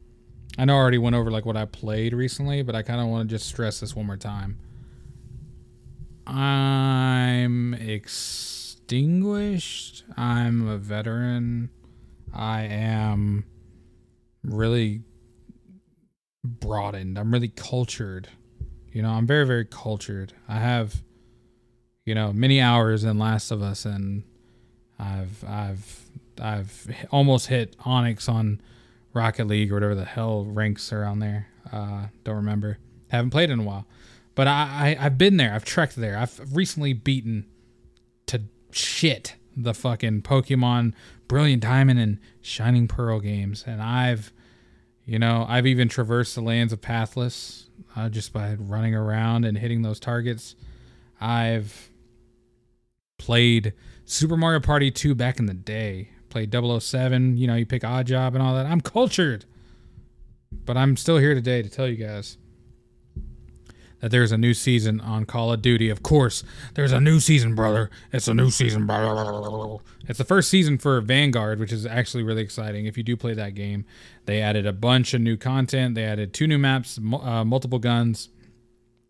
I 0.58 0.64
know 0.64 0.76
I 0.76 0.78
already 0.78 1.00
went 1.00 1.18
over 1.18 1.30
like 1.30 1.46
what 1.46 1.58
I 1.58 1.66
played 1.66 2.14
recently, 2.14 2.64
but 2.64 2.74
I 2.74 2.82
kind 2.82 3.02
of 3.02 3.08
want 3.08 3.28
to 3.28 3.36
just 3.36 3.46
stress 3.46 3.82
this 3.82 3.94
one 3.94 4.06
more 4.06 4.16
time. 4.16 4.58
I'm 6.26 7.74
extinguished. 7.74 10.06
I'm 10.16 10.70
a 10.70 10.78
veteran. 10.78 11.70
I 12.34 12.62
am 12.62 13.44
really 14.44 15.02
broadened. 16.46 17.20
I'm 17.20 17.34
really 17.34 17.50
cultured. 17.50 18.30
You 18.94 19.02
know, 19.02 19.10
I'm 19.10 19.28
very, 19.28 19.46
very 19.46 19.66
cultured. 19.66 20.32
I 20.48 20.60
have, 20.60 21.04
you 22.06 22.16
know, 22.16 22.32
many 22.32 22.62
hours 22.62 23.04
in 23.04 23.20
Last 23.20 23.52
of 23.52 23.62
Us, 23.62 23.84
and 23.84 24.24
I've, 25.00 25.44
I've, 25.46 26.02
I've 26.42 27.08
almost 27.12 27.48
hit 27.48 27.76
Onyx 27.86 28.28
on 28.30 28.62
Rocket 29.14 29.48
League 29.48 29.72
or 29.72 29.76
whatever 29.76 29.96
the 29.96 30.06
hell 30.06 30.46
ranks 30.46 30.92
are 30.92 31.04
on 31.04 31.20
there. 31.20 31.48
Uh, 31.72 32.08
don't 32.24 32.36
remember. 32.36 32.78
Haven't 33.10 33.32
played 33.32 33.50
in 33.50 33.60
a 33.60 33.64
while. 33.64 33.86
But 34.36 34.48
I, 34.48 34.96
I 34.98 35.02
have 35.02 35.18
been 35.18 35.38
there. 35.38 35.54
I've 35.54 35.66
trekked 35.66 35.96
there. 35.96 36.18
I've 36.18 36.40
recently 36.56 36.94
beaten 36.94 37.46
to 38.28 38.44
shit 38.72 39.36
the 39.56 39.74
fucking 39.74 40.22
Pokemon 40.22 40.94
Brilliant 41.28 41.64
Diamond 41.64 42.00
and 42.00 42.20
Shining 42.42 42.88
Pearl 42.88 43.20
games, 43.20 43.66
and 43.68 43.82
I've, 43.82 44.32
you 45.06 45.20
know, 45.20 45.46
I've 45.50 45.66
even 45.66 45.90
traversed 45.90 46.36
the 46.36 46.42
lands 46.42 46.72
of 46.72 46.80
Pathless 46.80 47.70
uh, 47.96 48.08
just 48.10 48.32
by 48.32 48.56
running 48.58 48.96
around 48.96 49.44
and 49.44 49.58
hitting 49.58 49.82
those 49.82 50.00
targets. 50.00 50.56
I've 51.20 51.90
played 53.18 53.74
Super 54.10 54.38
Mario 54.38 54.62
Party 54.62 54.90
2 54.90 55.14
back 55.16 55.38
in 55.38 55.48
the 55.48 55.54
day. 55.54 56.10
Played 56.30 56.54
007, 56.54 57.38
you 57.38 57.46
know, 57.46 57.56
you 57.56 57.66
pick 57.66 57.84
Oddjob 57.84 58.34
and 58.34 58.42
all 58.42 58.56
that. 58.56 58.66
I'm 58.66 58.80
cultured. 58.80 59.44
But 60.52 60.78
I'm 60.78 60.96
still 60.96 61.18
here 61.18 61.34
today 61.34 61.62
to 61.62 61.70
tell 61.70 61.88
you 61.88 61.98
guys 61.98 62.38
that 64.00 64.10
there's 64.12 64.32
a 64.32 64.38
new 64.38 64.54
season 64.54 65.02
on 65.02 65.26
Call 65.26 65.52
of 65.52 65.62
Duty. 65.62 65.90
Of 65.90 66.04
course, 66.04 66.44
there's 66.76 66.94
a 66.94 67.02
new 67.02 67.20
season, 67.20 67.54
brother. 67.54 67.90
It's 68.14 68.30
a 68.30 68.34
new 68.34 68.50
season, 68.50 68.86
brother. 68.86 69.84
It's 70.08 70.20
the 70.20 70.26
first 70.26 70.50
season 70.50 70.78
for 70.78 71.02
Vanguard, 71.02 71.60
which 71.60 71.74
is 71.74 71.86
actually 71.86 72.24
really 72.24 72.44
exciting. 72.44 72.86
If 72.86 72.96
you 72.96 73.04
do 73.04 73.18
play 73.18 73.34
that 73.34 73.56
game, 73.56 73.86
they 74.26 74.42
added 74.42 74.66
a 74.66 74.74
bunch 74.74 75.14
of 75.14 75.20
new 75.20 75.36
content. 75.36 75.96
They 75.96 76.06
added 76.06 76.34
two 76.34 76.48
new 76.48 76.58
maps, 76.58 76.98
uh, 76.98 77.44
multiple 77.44 77.80
guns. 77.80 78.30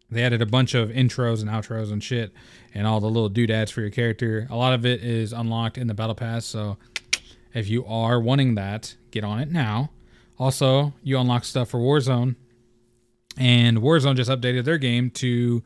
They 0.09 0.23
added 0.23 0.41
a 0.41 0.45
bunch 0.45 0.73
of 0.73 0.89
intros 0.89 1.41
and 1.41 1.49
outros 1.49 1.91
and 1.91 2.03
shit, 2.03 2.33
and 2.73 2.87
all 2.87 2.99
the 2.99 3.07
little 3.07 3.29
doodads 3.29 3.71
for 3.71 3.81
your 3.81 3.89
character. 3.89 4.47
A 4.49 4.55
lot 4.55 4.73
of 4.73 4.85
it 4.85 5.03
is 5.03 5.33
unlocked 5.33 5.77
in 5.77 5.87
the 5.87 5.93
battle 5.93 6.15
pass, 6.15 6.45
so 6.45 6.77
if 7.53 7.69
you 7.69 7.85
are 7.85 8.19
wanting 8.19 8.55
that, 8.55 8.95
get 9.11 9.23
on 9.23 9.39
it 9.39 9.51
now. 9.51 9.91
Also, 10.39 10.93
you 11.03 11.17
unlock 11.19 11.43
stuff 11.43 11.69
for 11.69 11.79
Warzone 11.79 12.35
and 13.37 13.77
Warzone 13.77 14.15
just 14.15 14.29
updated 14.29 14.65
their 14.65 14.77
game 14.77 15.09
to 15.11 15.63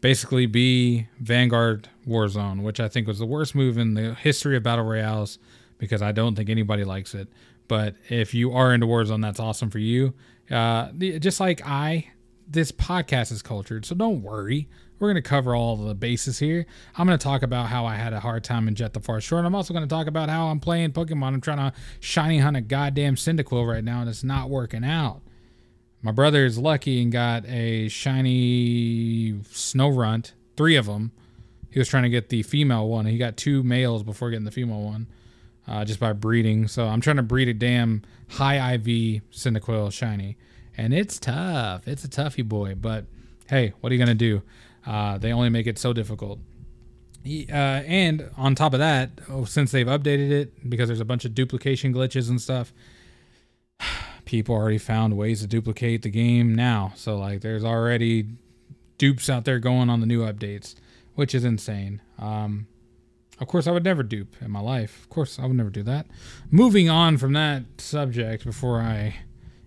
basically 0.00 0.46
be 0.46 1.06
Vanguard 1.20 1.88
Warzone, 2.06 2.62
which 2.62 2.80
I 2.80 2.88
think 2.88 3.06
was 3.06 3.18
the 3.18 3.26
worst 3.26 3.54
move 3.54 3.78
in 3.78 3.94
the 3.94 4.14
history 4.14 4.56
of 4.56 4.62
battle 4.62 4.84
royales 4.84 5.38
because 5.78 6.02
I 6.02 6.12
don't 6.12 6.34
think 6.34 6.50
anybody 6.50 6.84
likes 6.84 7.14
it. 7.14 7.28
But 7.68 7.94
if 8.08 8.34
you 8.34 8.52
are 8.52 8.74
into 8.74 8.86
Warzone, 8.86 9.22
that's 9.22 9.40
awesome 9.40 9.70
for 9.70 9.78
you. 9.78 10.14
Uh, 10.50 10.90
just 10.92 11.40
like 11.40 11.64
I, 11.64 12.08
this 12.52 12.70
podcast 12.70 13.32
is 13.32 13.42
cultured, 13.42 13.84
so 13.84 13.94
don't 13.94 14.22
worry. 14.22 14.68
We're 14.98 15.08
going 15.08 15.22
to 15.22 15.28
cover 15.28 15.54
all 15.54 15.76
the 15.76 15.94
bases 15.94 16.38
here. 16.38 16.64
I'm 16.96 17.06
going 17.06 17.18
to 17.18 17.22
talk 17.22 17.42
about 17.42 17.66
how 17.66 17.86
I 17.86 17.96
had 17.96 18.12
a 18.12 18.20
hard 18.20 18.44
time 18.44 18.68
in 18.68 18.74
Jet 18.74 18.92
the 18.92 19.00
Far 19.00 19.20
Shore. 19.20 19.40
I'm 19.40 19.54
also 19.54 19.74
going 19.74 19.84
to 19.84 19.92
talk 19.92 20.06
about 20.06 20.28
how 20.28 20.46
I'm 20.46 20.60
playing 20.60 20.92
Pokemon. 20.92 21.28
I'm 21.28 21.40
trying 21.40 21.58
to 21.58 21.72
shiny 21.98 22.38
hunt 22.38 22.56
a 22.56 22.60
goddamn 22.60 23.16
Cyndaquil 23.16 23.66
right 23.66 23.82
now, 23.82 24.00
and 24.00 24.08
it's 24.08 24.22
not 24.22 24.48
working 24.48 24.84
out. 24.84 25.22
My 26.02 26.12
brother 26.12 26.44
is 26.44 26.58
lucky 26.58 27.02
and 27.02 27.10
got 27.10 27.46
a 27.46 27.88
shiny 27.88 29.32
Snorunt, 29.50 30.32
three 30.56 30.76
of 30.76 30.86
them. 30.86 31.12
He 31.70 31.78
was 31.78 31.88
trying 31.88 32.02
to 32.02 32.10
get 32.10 32.28
the 32.28 32.42
female 32.42 32.88
one. 32.88 33.06
He 33.06 33.18
got 33.18 33.36
two 33.36 33.62
males 33.62 34.02
before 34.02 34.30
getting 34.30 34.44
the 34.44 34.50
female 34.50 34.82
one, 34.82 35.06
uh, 35.66 35.84
just 35.84 35.98
by 35.98 36.12
breeding. 36.12 36.68
So 36.68 36.86
I'm 36.86 37.00
trying 37.00 37.16
to 37.16 37.22
breed 37.22 37.48
a 37.48 37.54
damn 37.54 38.02
high 38.28 38.74
IV 38.74 39.22
Cyndaquil 39.32 39.92
shiny, 39.92 40.36
and 40.76 40.94
it's 40.94 41.18
tough. 41.18 41.86
It's 41.86 42.04
a 42.04 42.08
toughie 42.08 42.46
boy, 42.46 42.74
but 42.74 43.04
hey, 43.48 43.72
what 43.80 43.90
are 43.90 43.94
you 43.94 43.98
gonna 43.98 44.14
do? 44.14 44.42
Uh, 44.86 45.18
they 45.18 45.32
only 45.32 45.48
make 45.48 45.66
it 45.66 45.78
so 45.78 45.92
difficult. 45.92 46.38
Uh, 47.24 47.52
and 47.52 48.30
on 48.36 48.54
top 48.54 48.72
of 48.72 48.80
that, 48.80 49.10
oh, 49.28 49.44
since 49.44 49.70
they've 49.70 49.86
updated 49.86 50.30
it, 50.30 50.68
because 50.68 50.88
there's 50.88 51.00
a 51.00 51.04
bunch 51.04 51.24
of 51.24 51.34
duplication 51.34 51.94
glitches 51.94 52.28
and 52.28 52.40
stuff, 52.40 52.72
people 54.24 54.54
already 54.54 54.78
found 54.78 55.16
ways 55.16 55.40
to 55.40 55.46
duplicate 55.46 56.02
the 56.02 56.10
game 56.10 56.54
now. 56.54 56.92
So 56.96 57.16
like 57.16 57.40
there's 57.40 57.64
already 57.64 58.26
dupes 58.98 59.30
out 59.30 59.44
there 59.44 59.58
going 59.58 59.88
on 59.88 60.00
the 60.00 60.06
new 60.06 60.20
updates, 60.20 60.74
which 61.14 61.34
is 61.34 61.44
insane. 61.44 62.00
Um, 62.18 62.66
of 63.40 63.48
course, 63.48 63.66
I 63.66 63.72
would 63.72 63.84
never 63.84 64.02
dupe 64.02 64.36
in 64.40 64.50
my 64.50 64.60
life. 64.60 65.02
Of 65.02 65.08
course, 65.08 65.38
I 65.38 65.46
would 65.46 65.56
never 65.56 65.70
do 65.70 65.82
that. 65.84 66.06
Moving 66.50 66.88
on 66.88 67.18
from 67.18 67.32
that 67.32 67.64
subject 67.78 68.44
before 68.44 68.80
I 68.80 69.16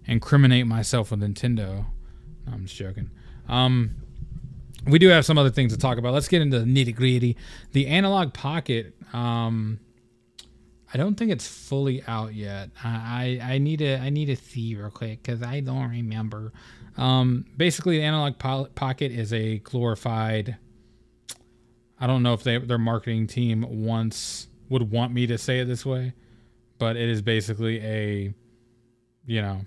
incriminate 0.08 0.68
myself 0.68 1.12
with 1.12 1.22
Nintendo. 1.22 1.86
No, 2.46 2.54
I'm 2.54 2.66
just 2.66 2.76
joking. 2.76 3.10
Um, 3.48 3.96
we 4.88 5.00
do 5.00 5.08
have 5.10 5.26
some 5.26 5.38
other 5.38 5.50
things 5.50 5.74
to 5.74 5.80
talk 5.80 5.98
about. 5.98 6.14
Let's 6.14 6.28
get 6.28 6.42
into 6.42 6.60
the 6.60 6.66
nitty 6.66 6.96
gritty. 6.96 7.38
The 7.72 7.88
Analogue 7.88 8.34
Pocket. 8.34 8.94
Um, 9.14 9.80
I 10.94 10.98
don't 10.98 11.16
think 11.16 11.32
it's 11.32 11.48
fully 11.48 12.04
out 12.08 12.34
yet. 12.34 12.70
I 12.84 13.40
I, 13.42 13.54
I 13.54 13.58
need 13.58 13.80
to 13.80 13.98
I 13.98 14.10
need 14.10 14.28
to 14.28 14.36
see 14.36 14.76
real 14.76 14.90
quick 14.90 15.24
because 15.24 15.42
I 15.42 15.60
don't 15.60 15.90
remember. 15.90 16.54
Um, 16.98 17.46
basically, 17.58 17.98
the 17.98 18.04
Analogue 18.04 18.40
po- 18.40 18.70
Pocket 18.76 19.12
is 19.12 19.34
a 19.34 19.60
glorified. 19.60 20.58
I 22.00 22.08
don't 22.08 22.24
know 22.24 22.34
if 22.34 22.44
they, 22.44 22.58
their 22.58 22.78
marketing 22.78 23.28
team 23.28 23.86
wants 23.86 24.48
would 24.70 24.92
want 24.92 25.14
me 25.14 25.28
to 25.28 25.38
say 25.38 25.60
it 25.60 25.66
this 25.66 25.86
way, 25.86 26.14
but 26.78 26.96
it 26.96 27.10
is 27.10 27.22
basically 27.22 27.80
a, 27.82 28.34
you 29.26 29.42
know, 29.42 29.62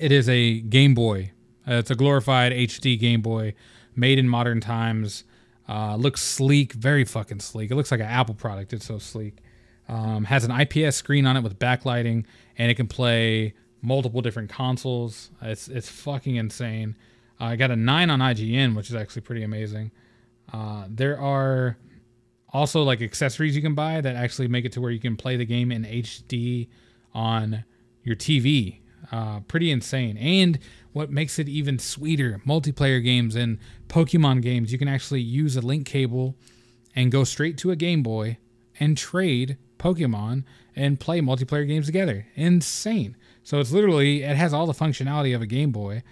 it 0.00 0.10
is 0.10 0.28
a 0.28 0.60
Game 0.60 0.94
Boy. 0.94 1.32
Uh, 1.68 1.74
it's 1.74 1.90
a 1.90 1.94
glorified 1.94 2.52
HD 2.52 2.98
Game 2.98 3.20
Boy, 3.20 3.54
made 3.94 4.18
in 4.18 4.28
modern 4.28 4.60
times. 4.60 5.24
Uh, 5.68 5.94
looks 5.96 6.22
sleek, 6.22 6.72
very 6.72 7.04
fucking 7.04 7.40
sleek. 7.40 7.70
It 7.70 7.76
looks 7.76 7.90
like 7.90 8.00
an 8.00 8.06
Apple 8.06 8.34
product. 8.34 8.72
It's 8.72 8.86
so 8.86 8.98
sleek. 8.98 9.36
Um, 9.88 10.24
has 10.24 10.44
an 10.44 10.58
IPS 10.58 10.96
screen 10.96 11.26
on 11.26 11.36
it 11.36 11.42
with 11.42 11.58
backlighting, 11.58 12.24
and 12.56 12.70
it 12.70 12.74
can 12.74 12.86
play 12.86 13.54
multiple 13.82 14.22
different 14.22 14.50
consoles. 14.50 15.30
It's 15.42 15.68
it's 15.68 15.88
fucking 15.88 16.36
insane. 16.36 16.96
Uh, 17.40 17.44
I 17.44 17.56
got 17.56 17.70
a 17.70 17.76
nine 17.76 18.10
on 18.10 18.20
IGN, 18.20 18.74
which 18.74 18.88
is 18.88 18.94
actually 18.94 19.22
pretty 19.22 19.42
amazing. 19.42 19.90
Uh, 20.52 20.84
there 20.88 21.20
are 21.20 21.76
also 22.52 22.82
like 22.82 23.00
accessories 23.02 23.54
you 23.54 23.62
can 23.62 23.74
buy 23.74 24.00
that 24.00 24.16
actually 24.16 24.48
make 24.48 24.64
it 24.64 24.72
to 24.72 24.80
where 24.80 24.90
you 24.90 24.98
can 24.98 25.16
play 25.16 25.36
the 25.36 25.44
game 25.44 25.70
in 25.70 25.84
HD 25.84 26.68
on 27.14 27.64
your 28.02 28.16
TV. 28.16 28.79
Uh, 29.10 29.40
pretty 29.40 29.70
insane. 29.70 30.16
And 30.16 30.58
what 30.92 31.10
makes 31.10 31.38
it 31.38 31.48
even 31.48 31.78
sweeter, 31.78 32.40
multiplayer 32.46 33.02
games 33.02 33.34
and 33.34 33.58
Pokemon 33.88 34.42
games, 34.42 34.72
you 34.72 34.78
can 34.78 34.88
actually 34.88 35.20
use 35.20 35.56
a 35.56 35.60
link 35.60 35.86
cable 35.86 36.36
and 36.94 37.10
go 37.10 37.24
straight 37.24 37.58
to 37.58 37.70
a 37.70 37.76
Game 37.76 38.02
Boy 38.02 38.38
and 38.78 38.96
trade 38.96 39.56
Pokemon 39.78 40.44
and 40.76 41.00
play 41.00 41.20
multiplayer 41.20 41.66
games 41.66 41.86
together. 41.86 42.26
Insane. 42.34 43.16
So 43.42 43.58
it's 43.58 43.72
literally 43.72 44.22
it 44.22 44.36
has 44.36 44.52
all 44.52 44.66
the 44.66 44.72
functionality 44.72 45.34
of 45.34 45.42
a 45.42 45.46
Game 45.46 45.72
Boy. 45.72 46.02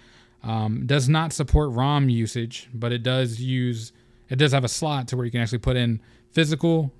Um, 0.41 0.85
does 0.85 1.09
not 1.09 1.33
support 1.33 1.71
ROM 1.71 2.09
usage, 2.09 2.69
but 2.73 2.93
it 2.93 3.03
does 3.03 3.41
use 3.41 3.91
it 4.29 4.37
does 4.37 4.51
have 4.51 4.63
a 4.63 4.69
slot 4.69 5.07
to 5.09 5.17
where 5.17 5.25
you 5.25 5.31
can 5.31 5.41
actually 5.41 5.57
put 5.59 5.75
in 5.75 6.01
physical 6.31 6.93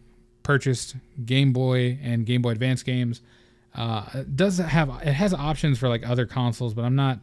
purchased 0.43 0.95
Game 1.25 1.53
Boy 1.53 1.99
and 2.01 2.25
Game 2.25 2.41
Boy 2.41 2.51
Advance 2.51 2.83
games. 2.83 3.21
Uh, 3.75 4.05
it 4.13 4.35
does 4.35 4.57
have 4.57 4.89
it 5.03 5.13
has 5.13 5.33
options 5.33 5.79
for 5.79 5.89
like 5.89 6.07
other 6.07 6.25
consoles, 6.25 6.73
but 6.73 6.85
I'm 6.85 6.95
not 6.95 7.19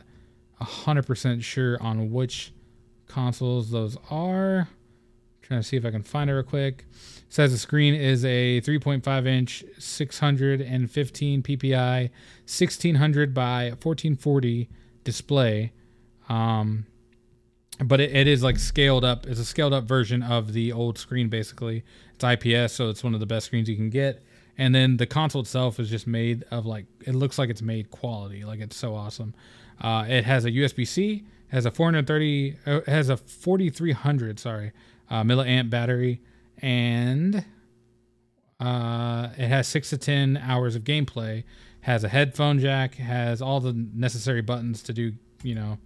hundred 0.61 1.07
percent 1.07 1.43
sure 1.45 1.81
on 1.83 2.11
which 2.11 2.53
consoles 3.09 3.71
those 3.71 3.97
are. 4.11 4.69
trying 5.43 5.61
to 5.61 5.67
see 5.67 5.77
if 5.77 5.85
I 5.85 5.91
can 5.91 6.03
find 6.03 6.31
it 6.31 6.35
real 6.35 6.43
quick. 6.43 6.85
It 6.91 7.33
says 7.33 7.53
the 7.53 7.59
screen 7.59 7.95
is 7.95 8.25
a 8.25 8.61
3.5 8.63 9.27
inch, 9.27 9.65
615 9.79 11.43
ppi, 11.43 12.11
1600 12.45 13.35
by 13.35 13.65
1440 13.71 14.69
display. 15.05 15.73
Um, 16.29 16.87
but 17.85 18.01
it, 18.01 18.15
it 18.15 18.27
is 18.27 18.43
like 18.43 18.59
scaled 18.59 19.05
up. 19.05 19.27
It's 19.27 19.41
a 19.41 19.45
scaled 19.45 19.73
up 19.73 19.85
version 19.85 20.23
of 20.23 20.53
the 20.53 20.73
old 20.73 20.99
screen, 20.99 21.29
basically. 21.29 21.85
It's 22.15 22.25
IPS, 22.25 22.73
so 22.73 22.89
it's 22.89 23.05
one 23.05 23.15
of 23.15 23.21
the 23.21 23.27
best 23.27 23.47
screens 23.47 23.69
you 23.69 23.77
can 23.77 23.91
get. 23.91 24.25
And 24.59 24.75
then 24.75 24.97
the 24.97 25.07
console 25.07 25.42
itself 25.42 25.79
is 25.79 25.90
just 25.90 26.07
made 26.07 26.45
of 26.51 26.64
like 26.66 26.87
it 27.07 27.14
looks 27.14 27.38
like 27.38 27.51
it's 27.51 27.62
made 27.62 27.90
quality, 27.90 28.45
like 28.45 28.61
it's 28.61 28.77
so 28.77 28.95
awesome. 28.95 29.35
Uh, 29.81 30.07
it 30.09 30.25
has 30.25 30.45
a 30.45 30.51
USB 30.51 30.87
C, 30.87 31.27
has 31.49 31.66
a 31.66 31.71
430, 31.71 32.57
uh, 32.66 32.81
has 32.87 33.11
a 33.11 33.16
4300, 33.16 34.38
sorry, 34.38 34.73
uh, 35.11 35.23
milliamp 35.23 35.69
battery, 35.69 36.23
and 36.59 37.45
uh, 38.59 39.29
it 39.37 39.49
has 39.49 39.69
six 39.69 39.90
to 39.90 39.99
ten 39.99 40.37
hours 40.37 40.75
of 40.75 40.85
gameplay. 40.85 41.45
Has 41.81 42.03
a 42.03 42.09
headphone 42.09 42.59
jack, 42.59 42.97
has 42.97 43.40
all 43.40 43.61
the 43.61 43.73
necessary 43.73 44.40
buttons 44.40 44.83
to 44.85 44.92
do, 44.92 45.12
you 45.42 45.55
know, 45.55 45.79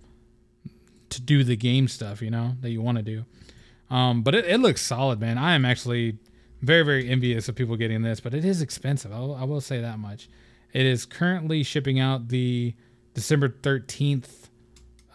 to 1.10 1.20
do 1.20 1.44
the 1.44 1.56
game 1.56 1.88
stuff, 1.88 2.22
you 2.22 2.30
know, 2.30 2.54
that 2.62 2.70
you 2.70 2.80
want 2.80 2.96
to 2.96 3.02
do. 3.02 3.24
Um, 3.90 4.22
but 4.22 4.34
it, 4.34 4.46
it, 4.46 4.58
looks 4.60 4.80
solid, 4.80 5.20
man. 5.20 5.36
I 5.36 5.54
am 5.54 5.64
actually 5.64 6.16
very, 6.62 6.82
very 6.82 7.08
envious 7.08 7.48
of 7.48 7.54
people 7.54 7.76
getting 7.76 8.02
this, 8.02 8.20
but 8.20 8.34
it 8.34 8.44
is 8.44 8.60
expensive. 8.60 9.12
I'll, 9.12 9.34
I 9.34 9.44
will 9.44 9.60
say 9.60 9.80
that 9.80 9.98
much. 9.98 10.28
It 10.72 10.86
is 10.86 11.04
currently 11.06 11.62
shipping 11.62 11.98
out 11.98 12.28
the 12.28 12.74
December 13.14 13.48
13th 13.48 14.48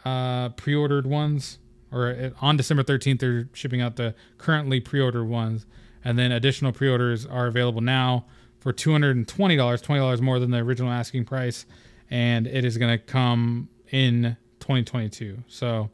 uh, 0.03 0.49
pre 0.49 0.75
ordered 0.75 1.07
ones, 1.07 1.59
or 1.91 2.31
on 2.41 2.57
December 2.57 2.83
13th, 2.83 3.19
they're 3.19 3.49
shipping 3.53 3.81
out 3.81 3.95
the 3.95 4.15
currently 4.37 4.79
pre 4.79 4.99
ordered 4.99 5.25
ones. 5.25 5.65
And 6.03 6.19
then 6.19 6.31
additional 6.31 6.71
pre 6.71 6.89
orders 6.89 7.25
are 7.25 7.47
available 7.47 7.81
now 7.81 8.25
for 8.59 8.73
$220, 8.73 9.25
$20 9.25 10.21
more 10.21 10.39
than 10.39 10.51
the 10.51 10.59
original 10.59 10.91
asking 10.91 11.25
price. 11.25 11.65
And 12.09 12.45
it 12.45 12.63
is 12.63 12.77
going 12.77 12.91
to 12.91 13.03
come 13.03 13.69
in 13.91 14.37
2022. 14.59 15.43
So 15.47 15.89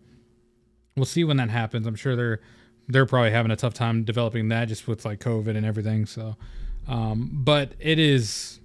we'll 0.96 1.06
see 1.06 1.24
when 1.24 1.38
that 1.38 1.50
happens. 1.50 1.88
I'm 1.88 1.96
sure 1.96 2.16
they're 2.16 2.42
they're 2.88 3.06
probably 3.06 3.32
having 3.32 3.52
a 3.52 3.56
tough 3.56 3.74
time 3.74 4.04
developing 4.04 4.50
that 4.50 4.68
just 4.68 4.88
with 4.88 5.06
like 5.06 5.20
COVID 5.20 5.56
and 5.56 5.66
everything. 5.66 6.06
So, 6.06 6.36
um, 6.88 7.30
but 7.32 7.74
it 7.80 8.00
is 8.00 8.60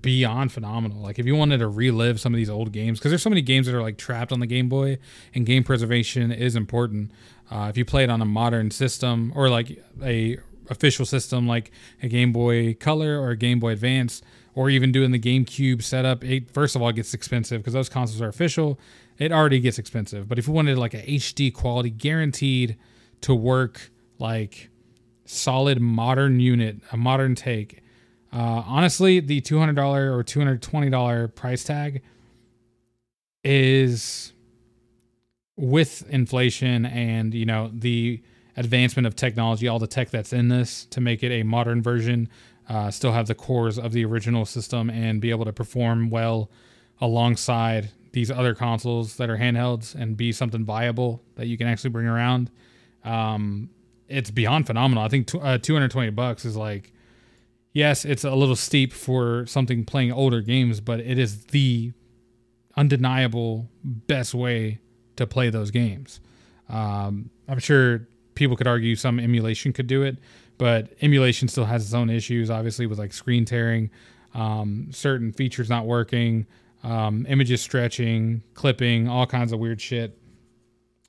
beyond 0.00 0.52
phenomenal. 0.52 1.00
Like 1.00 1.18
if 1.18 1.26
you 1.26 1.36
wanted 1.36 1.58
to 1.58 1.68
relive 1.68 2.20
some 2.20 2.32
of 2.32 2.38
these 2.38 2.50
old 2.50 2.72
games, 2.72 2.98
because 2.98 3.10
there's 3.10 3.22
so 3.22 3.30
many 3.30 3.42
games 3.42 3.66
that 3.66 3.74
are 3.74 3.82
like 3.82 3.98
trapped 3.98 4.32
on 4.32 4.40
the 4.40 4.46
Game 4.46 4.68
Boy, 4.68 4.98
and 5.34 5.44
game 5.44 5.64
preservation 5.64 6.32
is 6.32 6.56
important. 6.56 7.10
Uh, 7.50 7.66
if 7.68 7.76
you 7.76 7.84
play 7.84 8.04
it 8.04 8.10
on 8.10 8.22
a 8.22 8.26
modern 8.26 8.70
system 8.70 9.32
or 9.34 9.48
like 9.48 9.82
a 10.02 10.38
official 10.70 11.04
system 11.04 11.46
like 11.46 11.70
a 12.02 12.08
Game 12.08 12.32
Boy 12.32 12.74
Color 12.74 13.20
or 13.20 13.30
a 13.30 13.36
Game 13.36 13.60
Boy 13.60 13.72
Advance, 13.72 14.22
or 14.54 14.70
even 14.70 14.92
doing 14.92 15.10
the 15.10 15.18
GameCube 15.18 15.82
setup, 15.82 16.24
it 16.24 16.50
first 16.50 16.76
of 16.76 16.82
all 16.82 16.92
gets 16.92 17.12
expensive 17.12 17.60
because 17.60 17.74
those 17.74 17.88
consoles 17.88 18.22
are 18.22 18.28
official. 18.28 18.78
It 19.18 19.32
already 19.32 19.60
gets 19.60 19.78
expensive. 19.78 20.28
But 20.28 20.38
if 20.38 20.46
you 20.46 20.52
wanted 20.52 20.78
like 20.78 20.94
a 20.94 21.02
HD 21.02 21.52
quality, 21.52 21.90
guaranteed 21.90 22.76
to 23.24 23.34
work 23.34 23.90
like 24.18 24.68
solid 25.24 25.80
modern 25.80 26.40
unit, 26.40 26.76
a 26.92 26.96
modern 26.96 27.34
take. 27.34 27.82
Uh, 28.30 28.62
honestly, 28.66 29.18
the 29.18 29.40
$200 29.40 29.78
or 30.12 30.22
$220 30.22 31.34
price 31.34 31.64
tag 31.64 32.02
is 33.42 34.34
with 35.56 36.06
inflation 36.10 36.84
and 36.84 37.32
you 37.32 37.46
know 37.46 37.70
the 37.72 38.22
advancement 38.58 39.06
of 39.06 39.16
technology, 39.16 39.68
all 39.68 39.78
the 39.78 39.86
tech 39.86 40.10
that's 40.10 40.34
in 40.34 40.48
this 40.48 40.84
to 40.86 41.00
make 41.00 41.22
it 41.22 41.32
a 41.32 41.44
modern 41.44 41.80
version, 41.80 42.28
uh, 42.68 42.90
still 42.90 43.12
have 43.12 43.26
the 43.26 43.34
cores 43.34 43.78
of 43.78 43.92
the 43.92 44.04
original 44.04 44.44
system 44.44 44.90
and 44.90 45.22
be 45.22 45.30
able 45.30 45.46
to 45.46 45.52
perform 45.52 46.10
well 46.10 46.50
alongside 47.00 47.88
these 48.12 48.30
other 48.30 48.54
consoles 48.54 49.16
that 49.16 49.30
are 49.30 49.38
handhelds 49.38 49.94
and 49.94 50.14
be 50.14 50.30
something 50.30 50.62
viable 50.62 51.22
that 51.36 51.46
you 51.46 51.56
can 51.56 51.66
actually 51.66 51.90
bring 51.90 52.06
around 52.06 52.50
um, 53.04 53.70
it's 54.08 54.30
beyond 54.30 54.66
phenomenal. 54.66 55.04
I 55.04 55.08
think 55.08 55.28
t- 55.28 55.38
uh, 55.40 55.58
220 55.58 56.10
bucks 56.10 56.44
is 56.44 56.56
like, 56.56 56.92
yes, 57.72 58.04
it's 58.04 58.24
a 58.24 58.34
little 58.34 58.56
steep 58.56 58.92
for 58.92 59.46
something 59.46 59.84
playing 59.84 60.12
older 60.12 60.40
games, 60.40 60.80
but 60.80 61.00
it 61.00 61.18
is 61.18 61.46
the 61.46 61.92
undeniable 62.76 63.68
best 63.82 64.34
way 64.34 64.80
to 65.16 65.26
play 65.26 65.50
those 65.50 65.70
games. 65.70 66.20
Um, 66.68 67.30
I'm 67.48 67.58
sure 67.58 68.08
people 68.34 68.56
could 68.56 68.66
argue 68.66 68.96
some 68.96 69.20
emulation 69.20 69.72
could 69.72 69.86
do 69.86 70.02
it, 70.02 70.18
but 70.58 70.92
emulation 71.00 71.48
still 71.48 71.64
has 71.64 71.84
its 71.84 71.94
own 71.94 72.10
issues, 72.10 72.50
obviously, 72.50 72.86
with 72.86 72.98
like 72.98 73.12
screen 73.12 73.44
tearing, 73.44 73.90
um, 74.34 74.88
certain 74.90 75.32
features 75.32 75.68
not 75.68 75.86
working, 75.86 76.46
um, 76.82 77.26
images 77.28 77.60
stretching, 77.60 78.42
clipping, 78.54 79.08
all 79.08 79.26
kinds 79.26 79.52
of 79.52 79.58
weird 79.58 79.80
shit. 79.80 80.18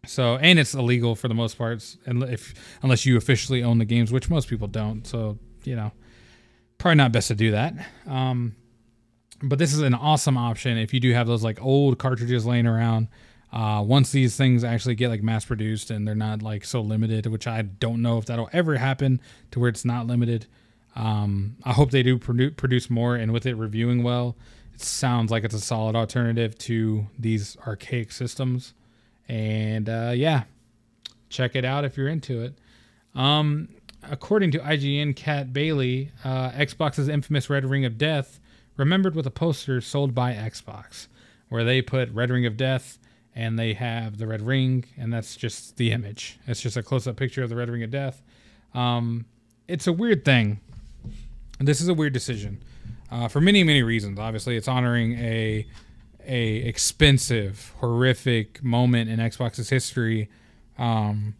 So 0.06 0.38
and 0.38 0.60
it's 0.60 0.74
illegal 0.74 1.16
for 1.16 1.28
the 1.28 1.34
most 1.34 1.58
parts, 1.58 1.98
and 2.06 2.24
if 2.24 2.54
unless 2.82 3.06
you 3.06 3.18
officially 3.18 3.64
own 3.64 3.78
the 3.78 3.86
games, 3.86 4.12
which 4.12 4.30
most 4.30 4.48
people 4.48 4.68
don't. 4.68 5.06
So 5.06 5.38
you 5.64 5.76
know, 5.76 5.92
probably 6.78 6.96
not 6.96 7.12
best 7.12 7.28
to 7.30 7.36
do 7.36 7.52
that. 7.52 7.74
Um, 8.08 8.56
but 9.42 9.60
this 9.60 9.74
is 9.74 9.80
an 9.82 9.94
awesome 9.94 10.38
option 10.38 10.78
if 10.78 10.94
you 10.94 11.00
do 11.00 11.14
have 11.14 11.28
those 11.28 11.44
like 11.44 11.62
old 11.62 11.98
cartridges 11.98 12.46
laying 12.46 12.68
around. 12.68 13.08
Uh, 13.52 13.82
once 13.82 14.12
these 14.12 14.36
things 14.36 14.66
actually 14.66 14.96
get 14.96 15.10
like 15.10 15.24
mass 15.24 15.46
produced 15.46 15.90
and 15.90 16.06
they're 16.06 16.14
not 16.14 16.42
like 16.42 16.66
so 16.66 16.82
limited, 16.82 17.26
which 17.28 17.48
I 17.48 17.62
don't 17.62 18.02
know 18.02 18.18
if 18.18 18.26
that'll 18.26 18.50
ever 18.52 18.76
happen 18.76 19.22
to 19.52 19.60
where 19.60 19.70
it's 19.70 19.86
not 19.86 20.08
limited. 20.08 20.46
Um, 20.96 21.58
I 21.64 21.74
hope 21.74 21.92
they 21.92 22.04
do 22.04 22.18
produ- 22.18 22.56
produce 22.56 22.90
more, 22.90 23.16
and 23.16 23.32
with 23.32 23.46
it 23.46 23.56
reviewing 23.56 24.04
well, 24.04 24.36
it 24.74 24.82
sounds 24.82 25.32
like 25.32 25.44
it's 25.44 25.54
a 25.54 25.60
solid 25.60 25.96
alternative 25.96 26.58
to 26.60 27.08
these 27.18 27.58
archaic 27.66 28.12
systems. 28.12 28.74
And 29.28 29.90
uh, 29.90 30.12
yeah, 30.16 30.44
check 31.30 31.56
it 31.56 31.66
out 31.66 31.86
if 31.86 31.98
you're 31.98 32.08
into 32.08 32.42
it. 32.42 32.54
Um, 33.14 33.70
according 34.04 34.52
to 34.52 34.60
IGN, 34.60 35.16
Kat 35.16 35.54
Bailey, 35.54 36.12
uh, 36.24 36.52
Xbox's 36.52 37.08
infamous 37.08 37.50
Red 37.50 37.66
Ring 37.66 37.86
of 37.86 37.98
Death, 37.98 38.40
remembered 38.78 39.16
with 39.16 39.26
a 39.26 39.32
poster 39.32 39.82
sold 39.82 40.14
by 40.14 40.34
Xbox, 40.34 41.08
where 41.50 41.64
they 41.64 41.82
put 41.82 42.12
Red 42.12 42.30
Ring 42.30 42.46
of 42.46 42.58
Death 42.58 43.00
and 43.36 43.60
they 43.60 43.74
have 43.74 44.18
the 44.18 44.26
red 44.26 44.42
ring, 44.42 44.86
and 44.98 45.12
that's 45.12 45.36
just 45.36 45.76
the 45.76 45.92
image. 45.92 46.40
It's 46.48 46.62
just 46.62 46.78
a 46.78 46.84
close 46.84 47.06
up 47.06 47.18
picture 47.18 47.44
of 47.44 47.50
the 47.50 47.56
Red 47.58 47.70
Ring 47.70 47.84
of 47.84 47.92
Death. 47.92 48.24
Um, 48.74 49.26
it's 49.68 49.88
a 49.88 49.94
weird 49.94 50.24
thing. 50.24 50.62
This 51.60 51.82
is 51.82 51.90
a 51.90 51.94
weird 51.94 52.14
decision 52.14 52.64
uh, 53.12 53.28
for 53.28 53.42
many, 53.42 53.64
many 53.64 53.84
reasons. 53.84 54.20
Obviously, 54.20 54.56
it's 54.56 54.70
honoring 54.70 55.18
a 55.20 55.68
a 56.28 56.56
expensive, 56.58 57.74
horrific 57.80 58.64
moment 58.64 59.10
in 59.10 59.20
Xbox's 59.20 59.70
history. 59.70 60.30
Um, 60.78 61.36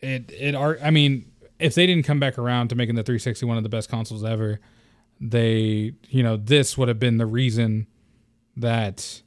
it 0.00 0.30
it 0.32 0.54
are 0.54 0.78
I 0.82 0.90
mean, 0.90 1.30
if 1.58 1.74
they 1.74 1.86
didn't 1.86 2.04
come 2.04 2.20
back 2.20 2.38
around 2.38 2.68
to 2.68 2.74
making 2.74 2.94
the 2.94 3.02
360 3.02 3.46
one 3.46 3.56
of 3.56 3.62
the 3.62 3.68
best 3.68 3.88
consoles 3.88 4.24
ever, 4.24 4.60
they 5.20 5.92
you 6.08 6.22
know 6.22 6.36
this 6.36 6.76
would 6.76 6.88
have 6.88 6.98
been 6.98 7.18
the 7.18 7.26
reason 7.26 7.86
that 8.56 9.22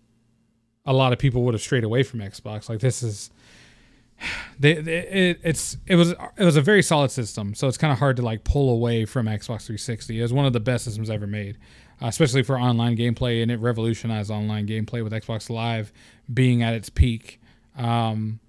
a 0.86 0.94
lot 0.94 1.14
of 1.14 1.20
people 1.20 1.44
would 1.44 1.54
have 1.54 1.62
strayed 1.62 1.84
away 1.84 2.04
from 2.04 2.20
Xbox. 2.20 2.70
Like 2.70 2.80
this 2.80 3.04
is. 3.04 3.30
They, 4.58 4.76
they, 4.76 5.00
it, 5.00 5.40
it's 5.44 5.76
it 5.86 5.98
was 5.98 6.12
it 6.38 6.46
was 6.46 6.56
a 6.56 6.62
very 6.62 6.82
solid 6.82 7.12
system, 7.12 7.54
so 7.54 7.68
it's 7.68 7.78
kind 7.78 7.92
of 7.92 8.00
hard 8.00 8.16
to 8.16 8.22
like 8.22 8.46
pull 8.46 8.70
away 8.70 9.04
from 9.04 9.26
Xbox 9.26 9.66
360. 9.66 10.18
It 10.18 10.22
was 10.22 10.32
one 10.32 10.46
of 10.46 10.54
the 10.54 10.62
best 10.62 10.86
systems 10.86 11.10
ever 11.10 11.28
made 11.28 11.58
especially 12.02 12.44
for 12.44 12.60
online 12.60 12.98
gameplay, 12.98 13.42
and 13.42 13.52
it 13.52 13.60
revolutionized 13.60 14.32
online 14.32 14.68
gameplay 14.68 15.04
with 15.04 15.14
Xbox 15.14 15.50
Live 15.50 15.92
being 16.32 16.64
at 16.64 16.74
its 16.74 16.90
peak. 16.90 17.40
Um, 17.78 18.40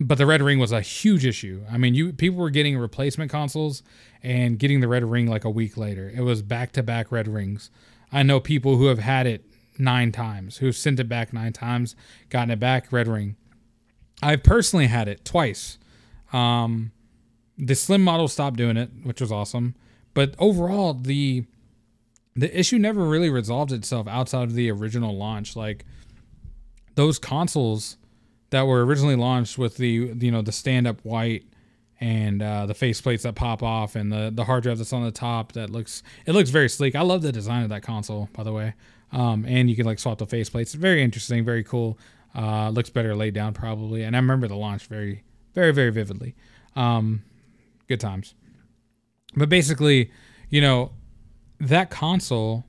but 0.00 0.18
the 0.18 0.26
red 0.26 0.42
ring 0.42 0.58
was 0.58 0.72
a 0.72 0.80
huge 0.80 1.24
issue. 1.24 1.64
I 1.70 1.78
mean, 1.78 1.94
you 1.94 2.12
people 2.12 2.38
were 2.38 2.50
getting 2.50 2.76
replacement 2.76 3.30
consoles 3.30 3.82
and 4.22 4.58
getting 4.58 4.80
the 4.80 4.88
red 4.88 5.04
ring 5.04 5.26
like 5.26 5.44
a 5.44 5.50
week 5.50 5.76
later. 5.76 6.12
It 6.14 6.22
was 6.22 6.42
back 6.42 6.72
to 6.72 6.82
back 6.82 7.12
red 7.12 7.28
rings. 7.28 7.70
I 8.12 8.22
know 8.22 8.40
people 8.40 8.76
who 8.76 8.86
have 8.86 8.98
had 8.98 9.26
it 9.26 9.44
nine 9.78 10.12
times, 10.12 10.58
who've 10.58 10.76
sent 10.76 11.00
it 11.00 11.08
back 11.08 11.32
nine 11.32 11.52
times, 11.52 11.96
gotten 12.28 12.50
it 12.50 12.60
back, 12.60 12.92
red 12.92 13.08
ring. 13.08 13.36
I've 14.22 14.42
personally 14.42 14.86
had 14.86 15.08
it 15.08 15.24
twice. 15.24 15.78
Um, 16.32 16.92
the 17.56 17.74
slim 17.74 18.02
model 18.02 18.28
stopped 18.28 18.56
doing 18.56 18.76
it, 18.76 18.90
which 19.02 19.20
was 19.20 19.32
awesome 19.32 19.74
but 20.14 20.34
overall, 20.38 20.94
the 20.94 21.44
the 22.36 22.58
issue 22.58 22.78
never 22.78 23.04
really 23.04 23.30
resolved 23.30 23.72
itself 23.72 24.08
outside 24.08 24.44
of 24.44 24.54
the 24.54 24.70
original 24.70 25.16
launch. 25.16 25.56
Like 25.56 25.84
those 26.94 27.18
consoles 27.18 27.96
that 28.50 28.66
were 28.66 28.84
originally 28.84 29.16
launched 29.16 29.58
with 29.58 29.76
the 29.76 30.14
you 30.18 30.30
know 30.30 30.42
the 30.42 30.52
stand 30.52 30.86
up 30.86 31.00
white 31.04 31.44
and 32.00 32.42
uh, 32.42 32.66
the 32.66 32.74
faceplates 32.74 33.22
that 33.22 33.34
pop 33.34 33.62
off 33.62 33.94
and 33.96 34.12
the 34.12 34.30
the 34.34 34.44
hard 34.44 34.62
drive 34.62 34.78
that's 34.78 34.92
on 34.92 35.04
the 35.04 35.12
top 35.12 35.52
that 35.52 35.70
looks 35.70 36.02
it 36.26 36.32
looks 36.32 36.50
very 36.50 36.68
sleek. 36.68 36.94
I 36.94 37.02
love 37.02 37.22
the 37.22 37.32
design 37.32 37.62
of 37.62 37.68
that 37.70 37.82
console, 37.82 38.28
by 38.32 38.42
the 38.42 38.52
way. 38.52 38.74
Um, 39.12 39.44
and 39.46 39.70
you 39.70 39.76
can 39.76 39.86
like 39.86 40.00
swap 40.00 40.18
the 40.18 40.26
face 40.26 40.50
plates. 40.50 40.74
Very 40.74 41.02
interesting, 41.02 41.44
very 41.44 41.62
cool. 41.62 41.98
Uh, 42.34 42.68
looks 42.70 42.90
better 42.90 43.14
laid 43.14 43.32
down 43.32 43.54
probably. 43.54 44.02
And 44.02 44.16
I 44.16 44.18
remember 44.18 44.48
the 44.48 44.56
launch 44.56 44.86
very, 44.86 45.22
very, 45.54 45.72
very 45.72 45.90
vividly. 45.90 46.34
Um, 46.74 47.22
good 47.86 48.00
times. 48.00 48.34
But 49.36 49.48
basically, 49.48 50.10
you 50.50 50.60
know, 50.60 50.92
that 51.60 51.90
console, 51.90 52.64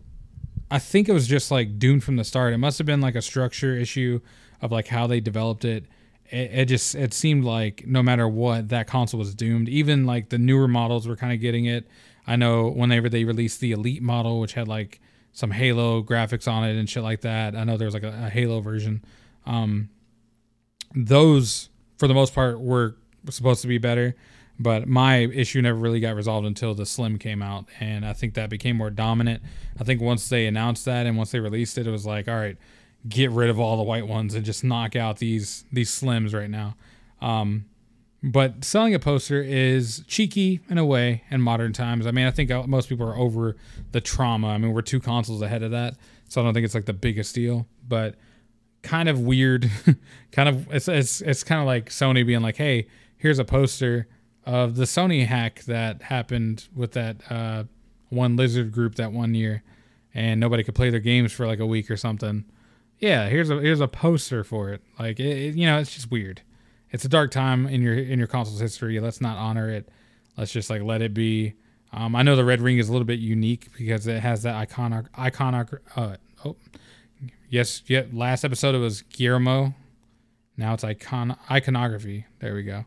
I 0.70 0.80
think 0.80 1.08
it 1.10 1.14
was 1.14 1.28
just 1.28 1.52
like 1.52 1.78
doomed 1.80 2.04
from 2.04 2.16
the 2.16 2.24
start. 2.24 2.54
It 2.54 2.58
must 2.58 2.78
have 2.78 2.88
been 2.88 3.02
like 3.02 3.16
a 3.16 3.22
structure 3.22 3.76
issue 3.76 4.20
of 4.62 4.72
like 4.72 4.88
how 4.88 5.08
they 5.08 5.20
developed 5.20 5.66
it. 5.66 5.86
It, 6.30 6.52
it 6.54 6.66
just 6.66 6.96
it 6.96 7.14
seemed 7.14 7.44
like 7.44 7.86
no 7.86 8.02
matter 8.02 8.28
what, 8.28 8.70
that 8.70 8.88
console 8.88 9.20
was 9.20 9.36
doomed. 9.36 9.70
Even 9.70 10.06
like 10.06 10.30
the 10.30 10.38
newer 10.38 10.68
models 10.68 11.08
were 11.08 11.16
kind 11.16 11.34
of 11.34 11.40
getting 11.40 11.66
it. 11.66 11.88
I 12.28 12.36
know 12.36 12.70
whenever 12.70 13.10
they 13.10 13.24
released 13.24 13.60
the 13.60 13.72
Elite 13.72 14.02
model, 14.02 14.40
which 14.40 14.54
had 14.54 14.68
like 14.68 15.00
some 15.32 15.52
Halo 15.52 16.02
graphics 16.02 16.52
on 16.52 16.64
it 16.64 16.78
and 16.78 16.90
shit 16.90 17.04
like 17.04 17.22
that. 17.22 17.56
I 17.56 17.64
know 17.64 17.78
there 17.78 17.88
was 17.88 17.94
like 17.94 18.04
a, 18.04 18.26
a 18.26 18.30
Halo 18.30 18.62
version. 18.62 19.04
Um, 19.46 19.90
those, 20.96 21.70
for 21.98 22.08
the 22.08 22.14
most 22.14 22.34
part, 22.34 22.60
were 22.60 22.96
supposed 23.30 23.62
to 23.62 23.68
be 23.68 23.78
better. 23.78 24.16
But 24.58 24.88
my 24.88 25.18
issue 25.18 25.62
never 25.62 25.78
really 25.78 26.00
got 26.00 26.16
resolved 26.16 26.48
until 26.48 26.74
the 26.74 26.86
Slim 26.86 27.18
came 27.18 27.42
out, 27.42 27.66
and 27.80 28.06
I 28.06 28.14
think 28.14 28.36
that 28.36 28.50
became 28.50 28.78
more 28.78 28.90
dominant. 28.90 29.44
I 29.80 29.84
think 29.84 30.00
once 30.00 30.30
they 30.30 30.48
announced 30.48 30.86
that 30.86 31.06
and 31.06 31.18
once 31.18 31.32
they 31.32 31.40
released 31.40 31.78
it, 31.78 31.88
it 31.88 31.92
was 31.92 32.06
like, 32.06 32.30
all 32.30 32.36
right, 32.36 32.58
get 33.08 33.32
rid 33.32 33.50
of 33.50 33.60
all 33.60 33.76
the 33.76 33.84
white 33.84 34.08
ones 34.08 34.34
and 34.34 34.46
just 34.46 34.64
knock 34.64 34.96
out 34.96 35.18
these 35.18 35.66
these 35.72 35.90
Slims 35.90 36.34
right 36.34 36.50
now. 36.50 36.76
Um, 37.22 37.66
but 38.24 38.64
selling 38.64 38.96
a 38.96 39.00
poster 39.00 39.42
is 39.42 40.04
cheeky 40.08 40.62
in 40.70 40.78
a 40.78 40.86
way 40.86 41.24
in 41.30 41.42
modern 41.42 41.74
times. 41.74 42.08
I 42.08 42.12
mean, 42.12 42.26
I 42.26 42.32
think 42.32 42.50
most 42.68 42.90
people 42.90 43.08
are 43.08 43.16
over 43.16 43.56
the 43.92 44.02
trauma. 44.02 44.48
I 44.48 44.58
mean, 44.58 44.74
we're 44.74 44.82
two 44.82 45.00
consoles 45.00 45.42
ahead 45.42 45.62
of 45.62 45.72
that, 45.72 45.96
so 46.28 46.42
I 46.42 46.44
don't 46.44 46.54
think 46.54 46.66
it's 46.66 46.74
like 46.74 46.86
the 46.86 46.94
biggest 46.94 47.36
deal. 47.36 47.68
But 47.88 48.16
kind 48.82 49.10
of 49.10 49.20
weird, 49.20 49.70
kind 50.32 50.50
of 50.50 50.74
it's 50.74 50.88
it's 50.88 51.22
it's 51.22 51.44
kind 51.44 51.62
of 51.62 51.68
like 51.68 51.90
Sony 51.90 52.26
being 52.26 52.42
like, 52.42 52.56
"Hey, 52.56 52.88
here's 53.18 53.38
a 53.38 53.46
poster." 53.46 54.08
Of 54.46 54.76
the 54.76 54.84
Sony 54.84 55.26
hack 55.26 55.64
that 55.64 56.04
happened 56.04 56.68
with 56.76 56.92
that 56.94 57.18
uh, 57.32 57.64
one 58.10 58.36
lizard 58.36 58.72
group 58.72 58.96
that 58.96 59.12
one 59.12 59.34
year, 59.34 59.64
and 60.14 60.40
nobody 60.40 60.64
could 60.64 60.76
play 60.76 60.90
their 60.90 61.00
games 61.00 61.32
for 61.32 61.48
like 61.48 61.60
a 61.60 61.66
week 61.66 61.90
or 61.90 61.98
something. 61.98 62.46
Yeah, 63.00 63.28
here's 63.28 63.50
a 63.50 63.60
here's 63.60 63.82
a 63.82 63.88
poster 63.88 64.44
for 64.44 64.72
it. 64.72 64.82
Like 65.00 65.20
it, 65.20 65.38
it, 65.38 65.56
you 65.56 65.66
know, 65.66 65.80
it's 65.80 65.94
just 65.94 66.12
weird. 66.12 66.42
It's 66.92 67.04
a 67.04 67.10
dark 67.10 67.32
time 67.32 67.68
in 67.68 67.82
your 67.82 67.96
in 67.96 68.20
your 68.20 68.28
console's 68.28 68.60
history. 68.60 69.00
Let's 69.00 69.20
not 69.20 69.38
honor 69.38 69.70
it. 69.70 69.90
Let's 70.38 70.52
just 70.52 70.70
like 70.70 70.82
let 70.82 71.02
it 71.02 71.14
be. 71.14 71.54
Um, 71.92 72.16
I 72.16 72.24
know 72.24 72.36
the 72.36 72.46
red 72.46 72.62
ring 72.62 72.78
is 72.78 72.90
a 72.90 72.92
little 72.92 73.06
bit 73.06 73.20
unique 73.20 73.70
because 73.78 74.06
it 74.08 74.22
has 74.22 74.44
that 74.44 74.68
iconic 74.68 75.10
iconic. 75.12 75.78
Uh, 75.96 76.18
oh, 76.44 76.56
yes, 77.50 77.82
yeah. 77.88 78.04
Last 78.12 78.44
episode 78.44 78.76
it 78.76 78.80
was 78.80 79.02
Guillermo. 79.02 79.74
Now 80.58 80.74
it's 80.74 80.84
icon 80.84 81.38
iconography. 81.50 82.26
There 82.40 82.54
we 82.54 82.64
go. 82.64 82.86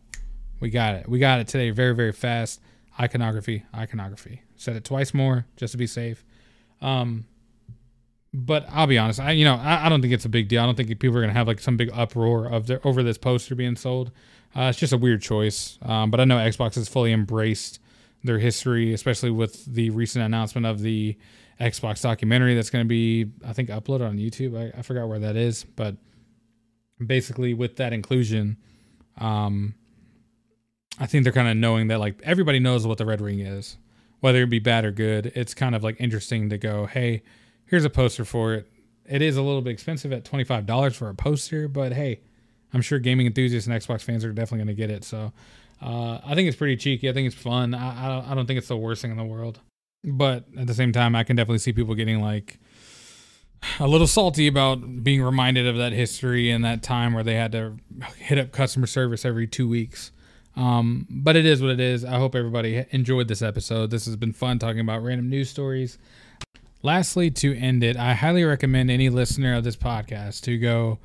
We 0.61 0.71
got 0.71 0.95
it. 0.95 1.09
We 1.09 1.19
got 1.19 1.41
it 1.41 1.49
today 1.49 1.71
very, 1.71 1.95
very 1.95 2.13
fast. 2.13 2.61
Iconography, 2.99 3.65
iconography. 3.75 4.43
Said 4.57 4.77
it 4.77 4.85
twice 4.85 5.15
more 5.15 5.47
just 5.57 5.73
to 5.73 5.79
be 5.79 5.87
safe. 5.87 6.25
Um, 6.81 7.27
but 8.35 8.67
I'll 8.71 8.87
be 8.87 8.99
honest, 8.99 9.21
I 9.21 9.33
you 9.33 9.45
know 9.45 9.55
I, 9.55 9.87
I, 9.87 9.89
don't 9.89 10.01
think 10.03 10.13
it's 10.13 10.25
a 10.25 10.29
big 10.29 10.49
deal. 10.49 10.63
I 10.63 10.67
don't 10.67 10.75
think 10.77 10.89
people 11.01 11.17
are 11.17 11.21
gonna 11.21 11.33
have 11.33 11.47
like 11.47 11.61
some 11.61 11.77
big 11.77 11.91
uproar 11.93 12.47
of 12.47 12.67
their, 12.67 12.87
over 12.87 13.03
this 13.03 13.19
poster 13.19 13.55
being 13.55 13.77
sold. 13.77 14.11
Uh, 14.55 14.63
it's 14.63 14.79
just 14.79 14.93
a 14.93 14.97
weird 14.99 15.23
choice. 15.23 15.79
Um, 15.83 16.11
but 16.11 16.21
I 16.21 16.25
know 16.25 16.37
Xbox 16.37 16.75
has 16.75 16.89
fully 16.89 17.13
embraced 17.13 17.81
their 18.25 18.39
history, 18.39 18.93
especially 18.93 19.31
with 19.31 19.65
the 19.67 19.91
recent 19.91 20.25
announcement 20.25 20.67
of 20.67 20.81
the 20.81 21.17
Xbox 21.61 22.03
documentary 22.03 22.55
that's 22.55 22.71
to 22.71 22.85
be, 22.85 23.27
I 23.47 23.53
think, 23.53 23.69
uploaded 23.69 24.09
on 24.09 24.19
YouTube. 24.19 24.57
I, 24.57 24.79
I 24.79 24.83
forgot 24.83 25.09
where 25.09 25.19
that 25.19 25.37
is, 25.37 25.65
but 25.65 25.97
basically 27.05 27.55
with 27.55 27.77
that 27.77 27.93
inclusion, 27.93 28.57
um, 29.19 29.75
I 31.01 31.07
think 31.07 31.25
they're 31.25 31.33
kind 31.33 31.49
of 31.49 31.57
knowing 31.57 31.89
that 31.89 32.01
like 32.01 32.21
everybody 32.25 32.59
knows 32.59 32.87
what 32.87 32.99
the 32.99 33.07
red 33.07 33.21
ring 33.21 33.41
is, 33.41 33.77
whether 34.21 34.43
it 34.43 34.51
be 34.51 34.59
bad 34.59 34.85
or 34.85 34.91
good. 34.91 35.33
It's 35.35 35.55
kind 35.55 35.75
of 35.75 35.83
like 35.85 35.97
interesting 36.01 36.49
to 36.51 36.59
go, 36.59 36.87
hey, 36.87 37.23
here's 37.67 37.85
a 37.85 37.91
poster 37.91 38.25
for 38.25 38.55
it. 38.55 38.71
It 39.09 39.23
is 39.23 39.37
a 39.37 39.43
little 39.43 39.63
bit 39.63 39.73
expensive 39.73 40.13
at 40.13 40.25
twenty 40.25 40.45
five 40.45 40.67
dollars 40.67 40.97
for 40.97 41.09
a 41.09 41.15
poster, 41.15 41.69
but 41.69 41.93
hey, 41.93 42.21
I'm 42.75 42.83
sure 42.83 42.99
gaming 42.99 43.27
enthusiasts 43.27 43.67
and 43.67 43.81
Xbox 43.81 44.03
fans 44.03 44.25
are 44.25 44.33
definitely 44.33 44.59
going 44.59 44.77
to 44.77 44.83
get 44.83 44.91
it. 44.91 45.05
So 45.05 45.33
uh, 45.81 46.19
I 46.27 46.35
think 46.35 46.49
it's 46.49 46.57
pretty 46.57 46.77
cheeky. 46.77 47.09
I 47.09 47.13
think 47.13 47.27
it's 47.27 47.41
fun. 47.41 47.75
I, 47.75 48.19
I 48.19 48.33
I 48.33 48.35
don't 48.35 48.47
think 48.47 48.59
it's 48.59 48.69
the 48.69 48.77
worst 48.77 49.01
thing 49.01 49.11
in 49.11 49.17
the 49.17 49.25
world, 49.25 49.61
but 50.05 50.45
at 50.59 50.67
the 50.67 50.75
same 50.75 50.93
time, 50.93 51.15
I 51.15 51.25
can 51.25 51.37
definitely 51.37 51.59
see 51.59 51.73
people 51.73 51.95
getting 51.95 52.21
like 52.21 52.59
a 53.81 53.89
little 53.89 54.07
salty 54.07 54.47
about 54.47 55.03
being 55.03 55.23
reminded 55.23 55.67
of 55.67 55.77
that 55.77 55.93
history 55.93 56.51
and 56.51 56.65
that 56.65 56.83
time 56.83 57.13
where 57.13 57.25
they 57.25 57.35
had 57.35 57.53
to 57.53 57.77
hit 58.19 58.39
up 58.39 58.53
customer 58.53 58.87
service 58.87 59.25
every 59.25 59.47
two 59.47 59.69
weeks. 59.69 60.13
Um, 60.57 61.07
but 61.09 61.37
it 61.37 61.47
is 61.47 61.63
what 61.63 61.71
it 61.71 61.81
is. 61.81 62.05
I 62.05 62.17
hope 62.17 62.35
everybody 62.35 62.85
enjoyed 62.91 63.29
this 63.29 63.43
episode. 63.43 63.91
This 63.91 64.07
has 64.07 64.17
been 64.17 64.33
fun 64.33 64.59
talking 64.59 64.81
about 64.81 65.03
random 65.03 65.29
news 65.29 65.49
stories. 65.49 65.99
Lastly, 66.83 67.31
to 67.33 67.57
end 67.57 67.83
it, 67.83 67.97
I 67.97 68.15
highly 68.15 68.45
recommend 68.45 68.91
any 68.91 69.09
listener 69.09 69.55
of 69.55 69.65
this 69.65 69.77
podcast 69.77 70.43
to 70.43 70.59
go 70.59 70.99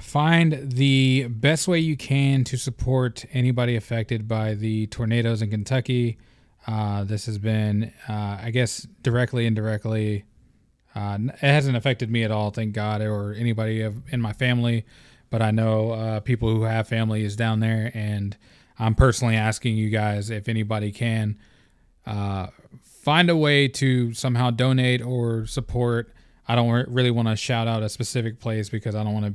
find 0.00 0.70
the 0.70 1.26
best 1.28 1.68
way 1.68 1.78
you 1.78 1.96
can 1.96 2.44
to 2.44 2.56
support 2.56 3.24
anybody 3.32 3.76
affected 3.76 4.26
by 4.26 4.54
the 4.54 4.86
tornadoes 4.86 5.42
in 5.42 5.50
Kentucky. 5.50 6.18
Uh, 6.66 7.04
this 7.04 7.26
has 7.26 7.38
been, 7.38 7.92
uh, 8.08 8.38
I 8.42 8.50
guess, 8.50 8.86
directly, 9.02 9.46
indirectly. 9.46 10.24
Uh, 10.94 11.18
it 11.20 11.38
hasn't 11.40 11.76
affected 11.76 12.10
me 12.10 12.22
at 12.22 12.30
all, 12.30 12.50
thank 12.50 12.72
God, 12.72 13.02
or 13.02 13.34
anybody 13.34 13.82
in 14.10 14.20
my 14.20 14.32
family 14.32 14.84
but 15.30 15.42
I 15.42 15.50
know 15.50 15.90
uh, 15.92 16.20
people 16.20 16.48
who 16.48 16.62
have 16.62 16.88
families 16.88 17.36
down 17.36 17.60
there, 17.60 17.90
and 17.94 18.36
I'm 18.78 18.94
personally 18.94 19.36
asking 19.36 19.76
you 19.76 19.90
guys 19.90 20.30
if 20.30 20.48
anybody 20.48 20.92
can 20.92 21.38
uh, 22.06 22.48
find 22.82 23.30
a 23.30 23.36
way 23.36 23.68
to 23.68 24.12
somehow 24.14 24.50
donate 24.50 25.02
or 25.02 25.46
support. 25.46 26.12
I 26.48 26.54
don't 26.54 26.88
really 26.88 27.10
want 27.10 27.28
to 27.28 27.36
shout 27.36 27.66
out 27.66 27.82
a 27.82 27.88
specific 27.88 28.38
place 28.38 28.68
because 28.68 28.94
I 28.94 29.02
don't 29.02 29.14
want 29.14 29.26
to 29.26 29.34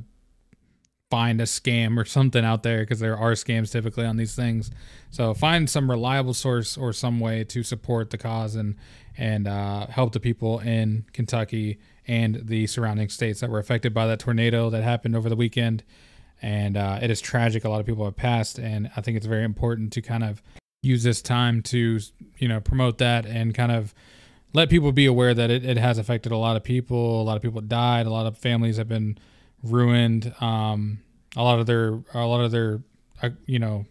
find 1.10 1.42
a 1.42 1.44
scam 1.44 1.98
or 2.00 2.04
something 2.18 2.44
out 2.44 2.62
there 2.62 2.80
because 2.80 3.00
there 3.00 3.16
are 3.16 3.32
scams 3.32 3.70
typically 3.70 4.06
on 4.06 4.16
these 4.16 4.34
things. 4.34 4.70
So 5.10 5.34
find 5.34 5.68
some 5.68 5.90
reliable 5.90 6.34
source 6.34 6.78
or 6.78 6.92
some 6.92 7.20
way 7.20 7.44
to 7.44 7.62
support 7.62 8.10
the 8.10 8.18
cause 8.18 8.54
and 8.54 8.76
and 9.18 9.46
uh, 9.46 9.88
help 9.88 10.12
the 10.12 10.20
people 10.20 10.60
in 10.60 11.04
Kentucky 11.12 11.78
and 12.06 12.42
the 12.44 12.66
surrounding 12.66 13.08
states 13.08 13.40
that 13.40 13.50
were 13.50 13.58
affected 13.58 13.94
by 13.94 14.06
that 14.06 14.18
tornado 14.18 14.70
that 14.70 14.82
happened 14.82 15.16
over 15.16 15.28
the 15.28 15.36
weekend. 15.36 15.82
And 16.40 16.76
uh, 16.76 16.98
it 17.00 17.10
is 17.10 17.20
tragic. 17.20 17.64
A 17.64 17.68
lot 17.68 17.80
of 17.80 17.86
people 17.86 18.04
have 18.04 18.16
passed, 18.16 18.58
and 18.58 18.90
I 18.96 19.00
think 19.00 19.16
it's 19.16 19.26
very 19.26 19.44
important 19.44 19.92
to 19.92 20.02
kind 20.02 20.24
of 20.24 20.42
use 20.82 21.04
this 21.04 21.22
time 21.22 21.62
to, 21.62 22.00
you 22.38 22.48
know, 22.48 22.60
promote 22.60 22.98
that 22.98 23.24
and 23.24 23.54
kind 23.54 23.70
of 23.70 23.94
let 24.52 24.68
people 24.68 24.90
be 24.90 25.06
aware 25.06 25.34
that 25.34 25.50
it, 25.50 25.64
it 25.64 25.76
has 25.76 25.98
affected 25.98 26.32
a 26.32 26.36
lot 26.36 26.56
of 26.56 26.64
people. 26.64 27.22
A 27.22 27.24
lot 27.24 27.36
of 27.36 27.42
people 27.42 27.60
died. 27.60 28.06
A 28.06 28.10
lot 28.10 28.26
of 28.26 28.36
families 28.36 28.76
have 28.76 28.88
been 28.88 29.18
ruined. 29.62 30.34
Um, 30.40 30.98
a 31.36 31.42
lot 31.42 31.60
of 31.60 31.66
their, 31.66 32.00
a 32.12 32.26
lot 32.26 32.40
of 32.40 32.50
their, 32.50 32.82
uh, 33.22 33.30
you 33.46 33.60
know, 33.60 33.86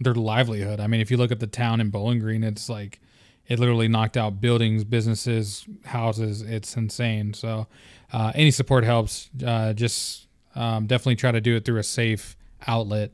their 0.00 0.14
livelihood. 0.14 0.78
I 0.78 0.86
mean, 0.86 1.00
if 1.00 1.10
you 1.10 1.16
look 1.16 1.32
at 1.32 1.40
the 1.40 1.48
town 1.48 1.80
in 1.80 1.90
Bowling 1.90 2.20
Green, 2.20 2.44
it's 2.44 2.68
like 2.68 3.00
it 3.48 3.58
literally 3.58 3.88
knocked 3.88 4.16
out 4.16 4.40
buildings, 4.40 4.84
businesses, 4.84 5.66
houses. 5.84 6.42
It's 6.42 6.76
insane. 6.76 7.34
So 7.34 7.66
uh, 8.12 8.32
any 8.34 8.50
support 8.50 8.84
helps. 8.84 9.30
Uh, 9.44 9.72
just 9.72 10.28
um, 10.54 10.86
definitely 10.86 11.16
try 11.16 11.32
to 11.32 11.40
do 11.40 11.56
it 11.56 11.64
through 11.64 11.78
a 11.78 11.82
safe 11.82 12.36
outlet. 12.66 13.12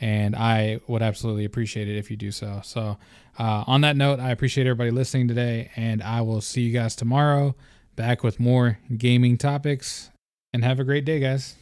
And 0.00 0.36
I 0.36 0.80
would 0.88 1.02
absolutely 1.02 1.44
appreciate 1.44 1.88
it 1.88 1.96
if 1.96 2.10
you 2.10 2.16
do 2.16 2.30
so. 2.30 2.60
So, 2.62 2.98
uh, 3.38 3.64
on 3.66 3.82
that 3.82 3.96
note, 3.96 4.18
I 4.18 4.30
appreciate 4.30 4.66
everybody 4.66 4.90
listening 4.90 5.28
today, 5.28 5.70
and 5.76 6.02
I 6.02 6.22
will 6.22 6.40
see 6.40 6.62
you 6.62 6.72
guys 6.72 6.96
tomorrow 6.96 7.54
back 7.94 8.22
with 8.22 8.40
more 8.40 8.78
gaming 8.96 9.36
topics. 9.38 10.10
And 10.52 10.64
have 10.64 10.80
a 10.80 10.84
great 10.84 11.04
day, 11.04 11.20
guys. 11.20 11.54